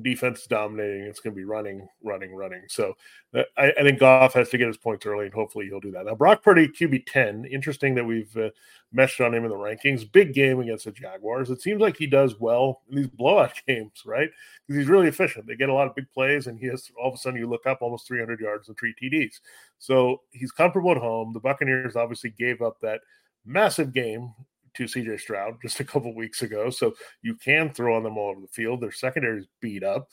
defense 0.03 0.47
dominating. 0.47 1.05
It's 1.05 1.21
going 1.21 1.35
to 1.35 1.37
be 1.37 1.45
running, 1.45 1.89
running, 2.03 2.35
running. 2.35 2.63
So 2.69 2.95
uh, 3.35 3.43
I, 3.57 3.73
I, 3.79 3.83
think 3.83 3.99
Goff 3.99 4.35
has 4.35 4.51
to 4.51 4.59
get 4.59 4.67
his 4.67 4.77
points 4.77 5.07
early, 5.07 5.25
and 5.25 5.35
hopefully 5.35 5.67
he'll 5.67 5.81
do 5.81 5.91
that. 5.93 6.07
Now, 6.07 6.15
Brock 6.15 6.43
Purdy, 6.43 6.69
QB 6.69 7.05
10. 7.07 7.47
Interesting 7.47 7.95
that 7.95 8.05
we've 8.05 8.35
uh, 8.37 8.51
meshed 8.93 9.21
on 9.21 9.35
him 9.35 9.45
in 9.45 9.51
the 9.51 9.57
rankings. 9.57 10.11
Big 10.11 10.35
game 10.35 10.61
against 10.61 10.85
the 10.85 10.93
Jaguars. 10.93 11.51
It 11.51 11.63
seems 11.63 11.81
like 11.81 11.97
he 11.97 12.07
does 12.07 12.39
well 12.39 12.83
in 12.91 12.97
these 12.97 13.09
blowout 13.09 13.53
games, 13.67 14.03
right? 14.05 14.31
Because 14.67 14.81
he's 14.81 14.91
really 14.91 15.09
efficient. 15.09 15.47
They 15.47 15.57
get 15.57 15.71
a 15.71 15.75
lot 15.75 15.89
of 15.89 15.95
big 15.95 16.11
plays, 16.13 16.47
and 16.47 16.59
he 16.59 16.67
has 16.67 16.91
all 17.01 17.09
of 17.09 17.15
a 17.15 17.19
sudden 17.19 17.39
you 17.39 17.49
look 17.49 17.67
up 17.67 17.79
almost 17.81 18.07
300 18.07 18.41
yards 18.41 18.69
and 18.69 18.77
three 18.77 18.95
TDs. 19.03 19.41
So 19.79 20.21
he's 20.31 20.53
comfortable 20.53 20.93
at 20.93 20.99
home. 20.99 21.33
The 21.33 21.41
Buccaneers 21.41 21.97
obviously 21.97 22.31
gave 22.31 22.63
up 22.63 22.79
that 22.81 23.01
massive 23.45 23.93
game 23.93 24.33
to 24.75 24.85
CJ 24.85 25.21
Stroud 25.21 25.59
just 25.63 25.81
a 25.81 25.85
couple 25.85 26.15
weeks 26.15 26.43
ago. 26.43 26.71
So 26.71 26.95
you 27.23 27.35
can 27.35 27.71
throw 27.71 27.97
on 27.97 28.03
them 28.03 28.19
all 28.19 28.31
over 28.31 28.41
the 28.41 28.49
field. 28.49 28.81
Their 28.81 28.93
secondary 28.93 29.41
is 29.41 29.47
beat 29.61 29.83
up. 29.83 30.09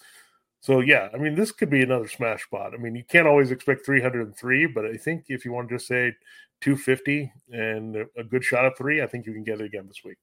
So 0.62 0.82
yeah, 0.82 1.10
I 1.14 1.18
mean, 1.18 1.36
this 1.36 1.52
could 1.52 1.70
be 1.70 1.82
another 1.82 2.08
smash 2.08 2.44
spot. 2.44 2.74
I 2.74 2.78
mean, 2.78 2.96
you 2.96 3.04
can't 3.04 3.28
always 3.28 3.52
expect 3.52 3.86
303, 3.86 4.68
but 4.68 4.86
I 4.86 4.98
think 4.98 5.26
if 5.30 5.46
you 5.46 5.54
want 5.54 5.70
to 5.70 5.76
just 5.76 5.88
say 5.88 6.14
250 6.62 7.32
and 7.52 7.96
a 8.18 8.24
good 8.24 8.44
shot 8.44 8.66
of 8.66 8.78
three, 8.78 9.02
I 9.02 9.08
think 9.08 9.26
you 9.26 9.34
can 9.34 9.44
get 9.44 9.62
it 9.62 9.66
again 9.66 9.88
this 9.88 10.04
week. 10.04 10.18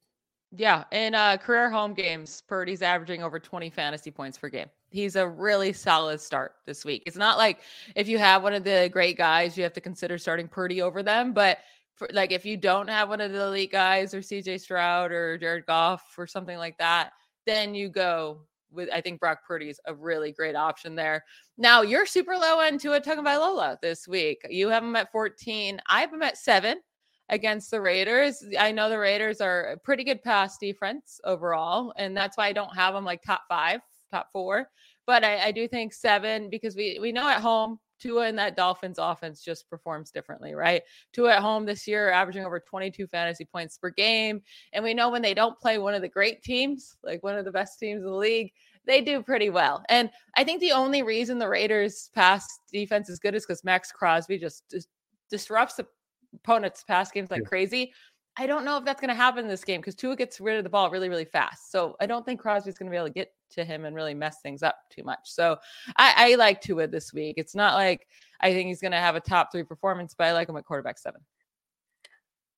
Yeah, 0.53 0.85
in 0.93 1.15
uh, 1.15 1.39
career 1.39 1.71
home 1.71 1.93
games, 1.93 2.43
Purdy's 2.47 2.81
averaging 2.81 3.23
over 3.23 3.41
20 3.41 3.69
fantasy 3.71 4.11
points 4.11 4.39
per 4.39 4.49
game. 4.49 4.69
He's 4.91 5.17
a 5.17 5.27
really 5.27 5.73
solid 5.73 6.21
start 6.21 6.55
this 6.67 6.85
week. 6.85 7.03
It's 7.05 7.17
not 7.17 7.37
like 7.37 7.61
if 7.97 8.07
you 8.07 8.19
have 8.19 8.43
one 8.43 8.55
of 8.55 8.63
the 8.63 8.89
great 8.93 9.19
guys, 9.19 9.57
you 9.57 9.65
have 9.65 9.73
to 9.73 9.81
consider 9.81 10.19
starting 10.19 10.47
Purdy 10.47 10.81
over 10.81 11.03
them, 11.03 11.33
but 11.33 11.59
for, 11.97 12.09
like 12.13 12.31
if 12.31 12.45
you 12.45 12.57
don't 12.57 12.89
have 12.89 13.09
one 13.09 13.21
of 13.21 13.33
the 13.33 13.43
elite 13.43 13.73
guys 13.73 14.15
or 14.15 14.21
CJ 14.21 14.61
Stroud 14.61 15.11
or 15.11 15.39
Jared 15.39 15.67
Goff 15.67 16.15
or 16.17 16.27
something 16.27 16.59
like 16.59 16.79
that, 16.79 17.13
then 17.47 17.75
you 17.75 17.89
go 17.89 18.43
with 18.71 18.89
I 18.93 19.01
think 19.01 19.21
Brock 19.21 19.41
Purdy 19.47 19.69
is 19.69 19.81
a 19.87 19.95
really 19.95 20.33
great 20.33 20.55
option 20.55 20.95
there. 20.95 21.25
Now 21.57 21.83
you're 21.83 22.07
super 22.07 22.37
low 22.37 22.61
end 22.61 22.81
Tua 22.81 23.01
Tagovailoa 23.01 23.81
this 23.81 24.07
week. 24.07 24.43
You 24.49 24.69
have 24.69 24.85
him 24.85 24.97
at 24.97 25.11
14. 25.11 25.81
I 25.89 26.01
have 26.01 26.13
him 26.13 26.23
at 26.23 26.37
seven 26.37 26.81
against 27.29 27.71
the 27.71 27.81
Raiders. 27.81 28.45
I 28.59 28.73
know 28.73 28.89
the 28.89 28.99
Raiders 28.99 29.41
are 29.41 29.73
a 29.73 29.77
pretty 29.79 30.05
good 30.05 30.23
pass 30.23 30.59
defense 30.59 31.21
overall, 31.25 31.93
and 31.97 32.17
that's 32.17 32.37
why 32.37 32.47
I 32.47 32.53
don't 32.53 32.77
have 32.77 32.95
them 32.95 33.05
like 33.05 33.23
top 33.23 33.43
five, 33.49 33.81
top 34.11 34.29
four. 34.33 34.69
But 35.07 35.25
I, 35.25 35.47
I 35.47 35.53
do 35.53 35.67
think 35.67 35.93
seven 35.93 36.51
because 36.51 36.77
we 36.77 36.99
we 37.01 37.13
know 37.13 37.29
at 37.29 37.41
home 37.41 37.79
Tua 37.99 38.27
and 38.27 38.39
that 38.39 38.57
Dolphins 38.57 38.99
offense 38.99 39.43
just 39.43 39.69
performs 39.69 40.11
differently, 40.11 40.55
right? 40.55 40.83
Tua 41.13 41.35
at 41.35 41.43
home 41.43 41.65
this 41.65 41.87
year, 41.87 42.11
averaging 42.11 42.45
over 42.45 42.61
22 42.61 43.07
fantasy 43.07 43.45
points 43.45 43.79
per 43.79 43.91
game. 43.91 44.43
And 44.73 44.85
we 44.85 44.95
know 44.95 45.11
when 45.11 45.23
they 45.23 45.35
don't 45.35 45.59
play 45.59 45.79
one 45.79 45.95
of 45.95 46.03
the 46.03 46.09
great 46.09 46.43
teams, 46.43 46.97
like 47.03 47.23
one 47.23 47.37
of 47.37 47.45
the 47.45 47.53
best 47.53 47.79
teams 47.79 48.03
in 48.03 48.07
the 48.07 48.15
league, 48.15 48.53
they 48.87 49.01
do 49.01 49.23
pretty 49.23 49.51
well. 49.51 49.83
And 49.89 50.11
I 50.37 50.45
think 50.45 50.61
the 50.61 50.73
only 50.73 51.03
reason 51.03 51.39
the 51.39 51.49
Raiders' 51.49 52.11
pass 52.15 52.47
defense 52.73 53.09
is 53.09 53.19
good 53.19 53.35
is 53.35 53.45
because 53.45 53.65
Maxx 53.65 53.91
Crosby 53.91 54.39
just, 54.39 54.63
just 54.71 54.89
disrupts 55.31 55.75
the 55.75 55.87
opponent's 56.35 56.85
pass 56.85 57.11
games 57.11 57.31
like 57.31 57.43
yeah. 57.43 57.49
crazy. 57.49 57.93
I 58.39 58.47
don't 58.47 58.65
know 58.65 58.77
if 58.77 58.85
that's 58.85 59.01
going 59.01 59.09
to 59.09 59.15
happen 59.15 59.45
in 59.45 59.49
this 59.49 59.65
game 59.65 59.81
because 59.81 59.95
Tua 59.95 60.15
gets 60.15 60.41
rid 60.41 60.59
of 60.59 60.65
the 60.65 60.71
ball 60.71 60.91
really, 60.91 61.09
really 61.09 61.25
fast. 61.25 61.73
So 61.73 61.97
I 62.01 62.07
don't 62.07 62.25
think 62.25 62.39
Crosby's 62.39 62.77
going 62.77 62.87
to 62.87 62.91
be 62.91 62.97
able 62.97 63.09
to 63.09 63.13
get 63.13 63.33
to 63.51 63.65
him 63.65 63.85
and 63.85 63.95
really 63.95 64.15
mess 64.15 64.41
things 64.43 64.63
up 64.63 64.77
too 64.91 65.03
much. 65.03 65.21
So 65.25 65.57
I, 65.97 66.15
I 66.17 66.35
like 66.37 66.61
Tua 66.61 66.87
this 66.87 67.13
week. 67.13 67.35
It's 67.39 67.55
not 67.55 67.75
like 67.75 68.07
I 68.41 68.53
think 68.53 68.69
he's 68.69 68.81
going 68.81 68.93
to 68.93 68.99
have 68.99 69.17
a 69.17 69.21
top 69.21 69.51
three 69.53 69.63
performance, 69.63 70.15
but 70.17 70.27
I 70.27 70.33
like 70.33 70.49
him 70.49 70.57
at 70.57 70.65
quarterback 70.65 70.99
seven. 70.99 71.21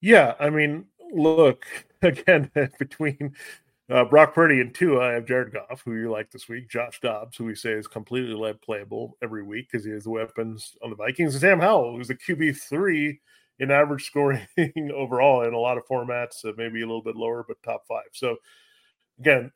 Yeah, 0.00 0.34
I 0.38 0.50
mean, 0.50 0.86
look 1.12 1.64
again 2.02 2.50
between 2.78 3.34
uh, 3.90 4.04
Brock 4.04 4.34
Purdy 4.34 4.60
and 4.60 4.74
Tua, 4.74 5.00
I 5.00 5.12
have 5.12 5.24
Jared 5.24 5.52
Goff, 5.52 5.82
who 5.84 5.94
you 5.94 6.10
like 6.10 6.30
this 6.30 6.48
week, 6.48 6.68
Josh 6.68 7.00
Dobbs, 7.00 7.36
who 7.36 7.44
we 7.44 7.54
say 7.54 7.72
is 7.72 7.86
completely 7.86 8.52
playable 8.62 9.16
every 9.22 9.42
week 9.42 9.68
because 9.70 9.84
he 9.84 9.92
has 9.92 10.04
the 10.04 10.10
weapons 10.10 10.76
on 10.82 10.90
the 10.90 10.96
Vikings, 10.96 11.34
and 11.34 11.40
Sam 11.40 11.60
Howell, 11.60 11.96
who's 11.96 12.08
the 12.08 12.14
QB 12.14 12.58
three 12.58 13.20
in 13.58 13.70
average 13.70 14.04
scoring 14.04 14.46
overall 14.94 15.42
in 15.42 15.54
a 15.54 15.58
lot 15.58 15.78
of 15.78 15.86
formats, 15.86 16.44
uh, 16.44 16.52
maybe 16.56 16.82
a 16.82 16.86
little 16.86 17.02
bit 17.02 17.16
lower, 17.16 17.44
but 17.46 17.62
top 17.62 17.84
five. 17.88 18.04
So 18.12 18.36
again, 19.18 19.50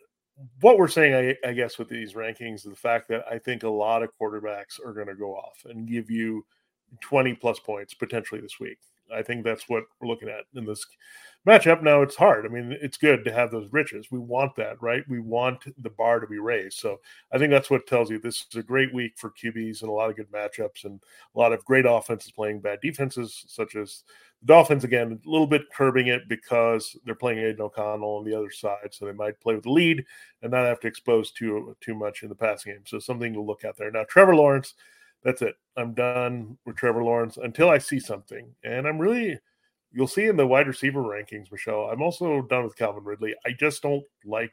what 0.60 0.78
we're 0.78 0.88
saying, 0.88 1.36
I, 1.44 1.48
I, 1.48 1.52
guess, 1.52 1.78
with 1.78 1.88
these 1.88 2.14
rankings 2.14 2.56
is 2.56 2.62
the 2.64 2.76
fact 2.76 3.08
that 3.08 3.24
I 3.30 3.38
think 3.38 3.62
a 3.62 3.68
lot 3.68 4.02
of 4.02 4.10
quarterbacks 4.20 4.84
are 4.84 4.92
going 4.92 5.08
to 5.08 5.14
go 5.14 5.34
off 5.34 5.64
and 5.68 5.88
give 5.88 6.10
you 6.10 6.44
20 7.00 7.34
plus 7.34 7.58
points 7.58 7.94
potentially 7.94 8.40
this 8.40 8.58
week. 8.58 8.78
I 9.14 9.22
think 9.22 9.44
that's 9.44 9.68
what 9.68 9.84
we're 10.00 10.08
looking 10.08 10.28
at 10.28 10.44
in 10.54 10.64
this 10.64 10.86
matchup. 11.46 11.82
Now 11.82 12.02
it's 12.02 12.16
hard. 12.16 12.46
I 12.46 12.48
mean, 12.48 12.76
it's 12.80 12.96
good 12.96 13.24
to 13.24 13.32
have 13.32 13.50
those 13.50 13.68
riches. 13.72 14.10
We 14.10 14.18
want 14.18 14.54
that, 14.56 14.80
right? 14.80 15.02
We 15.08 15.20
want 15.20 15.64
the 15.82 15.90
bar 15.90 16.20
to 16.20 16.26
be 16.26 16.38
raised. 16.38 16.78
So 16.78 17.00
I 17.32 17.38
think 17.38 17.50
that's 17.50 17.70
what 17.70 17.86
tells 17.86 18.10
you 18.10 18.18
this 18.18 18.46
is 18.50 18.56
a 18.56 18.62
great 18.62 18.94
week 18.94 19.14
for 19.16 19.30
QBs 19.30 19.80
and 19.82 19.90
a 19.90 19.92
lot 19.92 20.10
of 20.10 20.16
good 20.16 20.30
matchups 20.30 20.84
and 20.84 21.00
a 21.34 21.38
lot 21.38 21.52
of 21.52 21.64
great 21.64 21.86
offenses 21.86 22.30
playing 22.30 22.60
bad 22.60 22.80
defenses, 22.80 23.44
such 23.48 23.74
as 23.74 24.04
the 24.40 24.46
Dolphins. 24.46 24.84
Again, 24.84 25.20
a 25.24 25.30
little 25.30 25.46
bit 25.46 25.70
curbing 25.74 26.06
it 26.06 26.28
because 26.28 26.96
they're 27.04 27.14
playing 27.14 27.38
Aidan 27.38 27.62
O'Connell 27.62 28.18
on 28.18 28.24
the 28.24 28.36
other 28.36 28.50
side, 28.50 28.88
so 28.92 29.04
they 29.04 29.12
might 29.12 29.40
play 29.40 29.54
with 29.54 29.64
the 29.64 29.70
lead 29.70 30.04
and 30.42 30.52
not 30.52 30.66
have 30.66 30.80
to 30.80 30.88
expose 30.88 31.32
too 31.32 31.76
too 31.80 31.94
much 31.94 32.22
in 32.22 32.28
the 32.28 32.34
passing 32.34 32.72
game. 32.72 32.82
So 32.86 32.98
something 32.98 33.32
to 33.32 33.40
look 33.40 33.64
at 33.64 33.76
there. 33.76 33.90
Now, 33.90 34.04
Trevor 34.04 34.36
Lawrence 34.36 34.74
that's 35.24 35.42
it. 35.42 35.54
I'm 35.76 35.94
done 35.94 36.58
with 36.66 36.76
Trevor 36.76 37.04
Lawrence 37.04 37.36
until 37.36 37.70
I 37.70 37.78
see 37.78 38.00
something. 38.00 38.54
And 38.64 38.86
I'm 38.86 38.98
really, 38.98 39.38
you'll 39.92 40.06
see 40.06 40.26
in 40.26 40.36
the 40.36 40.46
wide 40.46 40.66
receiver 40.66 41.02
rankings, 41.02 41.50
Michelle, 41.50 41.88
I'm 41.92 42.02
also 42.02 42.42
done 42.42 42.64
with 42.64 42.76
Calvin 42.76 43.04
Ridley. 43.04 43.34
I 43.46 43.50
just 43.58 43.82
don't 43.82 44.04
like 44.24 44.52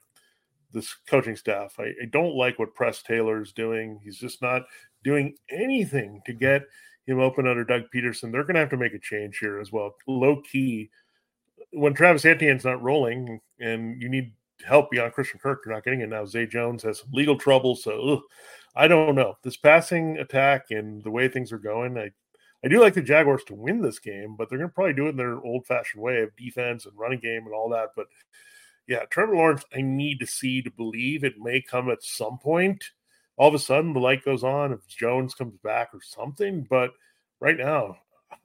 this 0.72 0.96
coaching 1.08 1.36
staff. 1.36 1.76
I, 1.80 1.86
I 2.02 2.06
don't 2.12 2.36
like 2.36 2.60
what 2.60 2.76
Press 2.76 3.02
Taylor 3.02 3.42
is 3.42 3.52
doing. 3.52 4.00
He's 4.04 4.18
just 4.18 4.42
not 4.42 4.64
doing 5.04 5.36
anything 5.50 6.22
to 6.26 6.34
get 6.34 6.64
him 7.06 7.20
open 7.20 7.48
under 7.48 7.64
Doug 7.64 7.84
Pederson. 7.94 8.32
They're 8.32 8.44
going 8.44 8.56
to 8.56 8.60
have 8.62 8.70
to 8.70 8.78
make 8.78 8.94
a 8.94 9.00
change 9.00 9.40
here 9.40 9.60
as 9.60 9.72
well. 9.72 9.96
Low 10.08 10.42
key, 10.42 10.92
when 11.72 11.94
Travis 11.94 12.26
Etienne's 12.26 12.66
not 12.66 12.82
rolling 12.82 13.40
and 13.60 14.02
you 14.02 14.10
need 14.10 14.34
help 14.66 14.92
beyond 14.92 15.14
Christian 15.14 15.40
Kirk, 15.40 15.62
you're 15.66 15.74
not 15.74 15.84
getting 15.84 16.02
it 16.02 16.10
now. 16.10 16.26
Zay 16.26 16.46
Jones 16.46 16.84
has 16.84 17.00
some 17.00 17.10
legal 17.12 17.38
trouble. 17.38 17.76
So, 17.76 18.00
ugh, 18.00 18.22
I 18.76 18.88
don't 18.88 19.16
know. 19.16 19.38
This 19.44 19.58
passing 19.58 20.18
attack 20.18 20.68
and 20.70 21.04
the 21.04 21.12
way 21.12 21.28
things 21.28 21.52
are 21.52 21.60
going, 21.60 21.98
I 21.98 22.12
I 22.64 22.68
do 22.68 22.82
like 22.82 22.94
the 22.94 23.02
Jaguars 23.02 23.44
to 23.46 23.56
win 23.56 23.82
this 23.82 24.00
game, 24.00 24.36
but 24.38 24.50
they're 24.50 24.58
going 24.58 24.70
to 24.70 24.74
probably 24.74 24.94
do 24.94 25.06
it 25.08 25.12
in 25.12 25.18
their 25.18 25.40
old 25.42 25.66
fashioned 25.66 26.04
way 26.04 26.22
of 26.22 26.36
defense 26.36 26.86
and 26.86 26.98
running 26.98 27.20
game 27.20 27.46
and 27.46 27.54
all 27.54 27.70
that. 27.70 27.90
But 27.96 28.08
yeah, 28.86 29.06
Trevor 29.06 29.36
Lawrence, 29.36 29.64
I 29.74 29.82
need 29.82 30.20
to 30.20 30.28
see 30.28 30.62
to 30.62 30.72
believe 30.72 31.24
it 31.24 31.40
may 31.40 31.62
come 31.62 31.90
at 31.90 32.04
some 32.04 32.38
point. 32.38 32.84
All 33.38 33.48
of 33.48 33.54
a 33.54 33.60
sudden, 33.60 33.94
the 33.94 34.02
light 34.02 34.26
goes 34.26 34.44
on 34.44 34.74
if 34.74 34.86
Jones 34.88 35.34
comes 35.34 35.56
back 35.64 35.90
or 35.94 36.02
something. 36.02 36.68
But 36.70 36.92
right 37.40 37.58
now, 37.58 37.98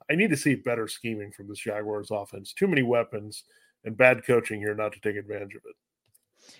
I 0.09 0.15
need 0.15 0.29
to 0.29 0.37
see 0.37 0.55
better 0.55 0.87
scheming 0.87 1.33
from 1.33 1.49
this 1.49 1.59
Jaguars 1.59 2.09
offense. 2.09 2.53
Too 2.53 2.67
many 2.67 2.83
weapons 2.83 3.43
and 3.83 3.97
bad 3.97 4.25
coaching 4.25 4.61
here 4.61 4.75
not 4.75 4.93
to 4.93 5.01
take 5.01 5.17
advantage 5.17 5.55
of 5.55 5.61
it. 5.65 5.75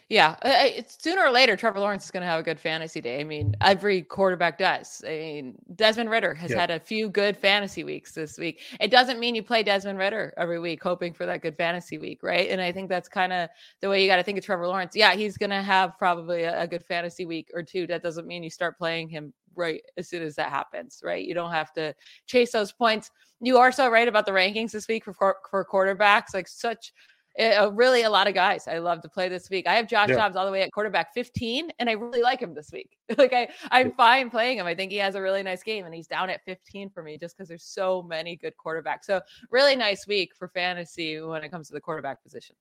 Yeah, 0.07 0.35
uh, 0.43 0.47
uh, 0.47 0.53
it's 0.63 1.01
sooner 1.01 1.23
or 1.23 1.31
later, 1.31 1.55
Trevor 1.55 1.79
Lawrence 1.79 2.05
is 2.05 2.11
going 2.11 2.21
to 2.21 2.27
have 2.27 2.39
a 2.39 2.43
good 2.43 2.59
fantasy 2.59 3.01
day. 3.01 3.19
I 3.19 3.23
mean, 3.23 3.55
every 3.61 4.03
quarterback 4.03 4.59
does. 4.59 5.03
I 5.05 5.09
mean, 5.09 5.55
Desmond 5.75 6.11
Ridder 6.11 6.35
has 6.35 6.51
yeah. 6.51 6.59
had 6.59 6.69
a 6.69 6.79
few 6.79 7.09
good 7.09 7.35
fantasy 7.35 7.83
weeks 7.83 8.11
this 8.11 8.37
week. 8.37 8.61
It 8.79 8.91
doesn't 8.91 9.19
mean 9.19 9.33
you 9.33 9.41
play 9.41 9.63
Desmond 9.63 9.97
Ridder 9.97 10.33
every 10.37 10.59
week, 10.59 10.83
hoping 10.83 11.11
for 11.11 11.25
that 11.25 11.41
good 11.41 11.57
fantasy 11.57 11.97
week, 11.97 12.21
right? 12.21 12.49
And 12.49 12.61
I 12.61 12.71
think 12.71 12.87
that's 12.87 13.09
kind 13.09 13.33
of 13.33 13.49
the 13.81 13.89
way 13.89 14.03
you 14.03 14.07
got 14.07 14.17
to 14.17 14.23
think 14.23 14.37
of 14.37 14.45
Trevor 14.45 14.67
Lawrence. 14.67 14.95
Yeah, 14.95 15.15
he's 15.15 15.37
going 15.37 15.49
to 15.49 15.63
have 15.63 15.97
probably 15.97 16.43
a, 16.43 16.61
a 16.61 16.67
good 16.67 16.83
fantasy 16.83 17.25
week 17.25 17.49
or 17.53 17.63
two. 17.63 17.87
That 17.87 18.03
doesn't 18.03 18.27
mean 18.27 18.43
you 18.43 18.51
start 18.51 18.77
playing 18.77 19.09
him 19.09 19.33
right 19.55 19.81
as 19.97 20.07
soon 20.07 20.21
as 20.21 20.35
that 20.35 20.49
happens, 20.49 21.01
right? 21.03 21.25
You 21.25 21.33
don't 21.33 21.51
have 21.51 21.73
to 21.73 21.95
chase 22.27 22.51
those 22.51 22.71
points. 22.71 23.09
You 23.41 23.57
are 23.57 23.71
so 23.71 23.89
right 23.89 24.07
about 24.07 24.25
the 24.25 24.31
rankings 24.31 24.71
this 24.71 24.87
week 24.87 25.05
for 25.05 25.13
for 25.49 25.65
quarterbacks, 25.65 26.33
like 26.33 26.47
such 26.47 26.93
uh, 27.39 27.69
really 27.73 28.03
a 28.03 28.09
lot 28.09 28.27
of 28.27 28.33
guys 28.33 28.67
I 28.67 28.77
love 28.77 29.01
to 29.01 29.09
play 29.09 29.29
this 29.29 29.49
week. 29.49 29.67
I 29.67 29.75
have 29.75 29.87
Josh 29.87 30.09
yeah. 30.09 30.15
Dobbs 30.15 30.35
all 30.35 30.45
the 30.45 30.51
way 30.51 30.61
at 30.61 30.71
quarterback 30.71 31.13
15, 31.13 31.71
and 31.79 31.89
I 31.89 31.93
really 31.93 32.21
like 32.21 32.39
him 32.39 32.53
this 32.53 32.71
week. 32.71 32.97
like 33.17 33.33
I, 33.33 33.49
I'm 33.71 33.91
fine 33.93 34.29
playing 34.29 34.59
him. 34.59 34.65
I 34.65 34.75
think 34.75 34.91
he 34.91 34.97
has 34.97 35.15
a 35.15 35.21
really 35.21 35.43
nice 35.43 35.63
game, 35.63 35.85
and 35.85 35.93
he's 35.93 36.07
down 36.07 36.29
at 36.29 36.43
15 36.45 36.89
for 36.89 37.03
me 37.03 37.17
just 37.17 37.37
because 37.37 37.49
there's 37.49 37.63
so 37.63 38.01
many 38.03 38.35
good 38.35 38.53
quarterbacks. 38.63 39.03
So 39.03 39.21
really 39.51 39.75
nice 39.75 40.07
week 40.07 40.33
for 40.37 40.47
fantasy 40.49 41.19
when 41.19 41.43
it 41.43 41.49
comes 41.49 41.67
to 41.67 41.73
the 41.73 41.81
quarterback 41.81 42.23
position. 42.23 42.55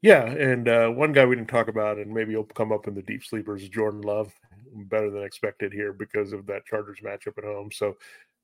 Yeah, 0.00 0.26
and 0.26 0.68
uh, 0.68 0.88
one 0.90 1.12
guy 1.12 1.26
we 1.26 1.34
didn't 1.34 1.48
talk 1.48 1.68
about, 1.68 1.98
and 1.98 2.12
maybe 2.12 2.30
he'll 2.32 2.44
come 2.44 2.70
up 2.70 2.86
in 2.86 2.94
the 2.94 3.02
deep 3.02 3.24
sleepers, 3.24 3.68
Jordan 3.68 4.02
Love, 4.02 4.32
better 4.72 5.10
than 5.10 5.24
expected 5.24 5.72
here 5.72 5.92
because 5.92 6.32
of 6.32 6.46
that 6.46 6.64
Chargers 6.66 7.00
matchup 7.00 7.38
at 7.38 7.44
home. 7.44 7.70
So 7.72 7.96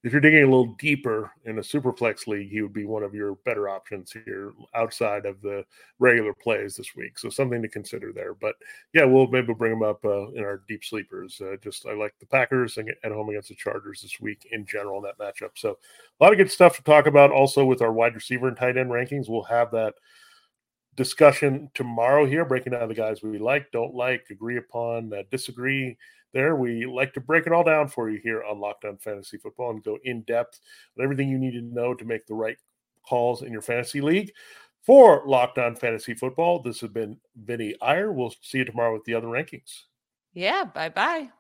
if 0.04 0.12
you're 0.12 0.20
digging 0.20 0.42
a 0.42 0.46
little 0.46 0.74
deeper 0.78 1.32
in 1.46 1.58
a 1.58 1.62
superflex 1.62 2.26
league, 2.26 2.50
he 2.50 2.60
would 2.60 2.74
be 2.74 2.84
one 2.84 3.02
of 3.02 3.14
your 3.14 3.36
better 3.46 3.70
options 3.70 4.12
here 4.12 4.52
outside 4.74 5.24
of 5.24 5.40
the 5.40 5.64
regular 5.98 6.34
plays 6.34 6.76
this 6.76 6.94
week. 6.94 7.18
So 7.18 7.30
something 7.30 7.62
to 7.62 7.68
consider 7.68 8.12
there. 8.12 8.34
But 8.34 8.54
yeah, 8.92 9.04
we'll 9.04 9.28
maybe 9.28 9.54
bring 9.54 9.72
him 9.72 9.82
up 9.82 10.04
uh, 10.04 10.28
in 10.32 10.44
our 10.44 10.60
deep 10.68 10.84
sleepers. 10.84 11.40
Uh, 11.40 11.56
just 11.62 11.86
I 11.86 11.94
like 11.94 12.12
the 12.20 12.26
Packers 12.26 12.76
at 12.76 13.12
home 13.12 13.30
against 13.30 13.48
the 13.48 13.54
Chargers 13.54 14.02
this 14.02 14.20
week 14.20 14.46
in 14.52 14.66
general 14.66 14.98
in 14.98 15.04
that 15.04 15.18
matchup. 15.18 15.52
So 15.54 15.78
a 16.20 16.24
lot 16.24 16.32
of 16.32 16.38
good 16.38 16.52
stuff 16.52 16.76
to 16.76 16.82
talk 16.82 17.06
about. 17.06 17.32
Also 17.32 17.64
with 17.64 17.80
our 17.80 17.92
wide 17.92 18.14
receiver 18.14 18.46
and 18.46 18.58
tight 18.58 18.76
end 18.76 18.90
rankings, 18.90 19.30
we'll 19.30 19.44
have 19.44 19.70
that 19.70 19.94
discussion 20.96 21.70
tomorrow 21.72 22.26
here, 22.26 22.44
breaking 22.44 22.72
down 22.72 22.88
the 22.88 22.94
guys 22.94 23.22
we 23.22 23.38
like, 23.38 23.72
don't 23.72 23.94
like, 23.94 24.26
agree 24.30 24.58
upon, 24.58 25.14
uh, 25.14 25.22
disagree 25.30 25.96
there. 26.34 26.56
We 26.56 26.84
like 26.84 27.14
to 27.14 27.20
break 27.20 27.46
it 27.46 27.52
all 27.52 27.64
down 27.64 27.88
for 27.88 28.10
you 28.10 28.20
here 28.22 28.44
on 28.44 28.60
Locked 28.60 28.84
On 28.84 28.98
Fantasy 28.98 29.38
Football 29.38 29.70
and 29.70 29.82
go 29.82 29.98
in 30.04 30.22
depth 30.22 30.60
on 30.98 31.04
everything 31.04 31.30
you 31.30 31.38
need 31.38 31.52
to 31.52 31.62
know 31.62 31.94
to 31.94 32.04
make 32.04 32.26
the 32.26 32.34
right 32.34 32.58
calls 33.08 33.42
in 33.42 33.52
your 33.52 33.62
fantasy 33.62 34.00
league. 34.02 34.32
For 34.82 35.22
Locked 35.24 35.56
On 35.56 35.74
Fantasy 35.74 36.12
Football, 36.12 36.60
this 36.60 36.80
has 36.80 36.90
been 36.90 37.18
Vinnie 37.34 37.74
Iyer. 37.80 38.12
We'll 38.12 38.34
see 38.42 38.58
you 38.58 38.64
tomorrow 38.66 38.92
with 38.92 39.04
the 39.04 39.14
other 39.14 39.28
rankings. 39.28 39.84
Yeah, 40.34 40.64
bye 40.64 40.90
bye. 40.90 41.30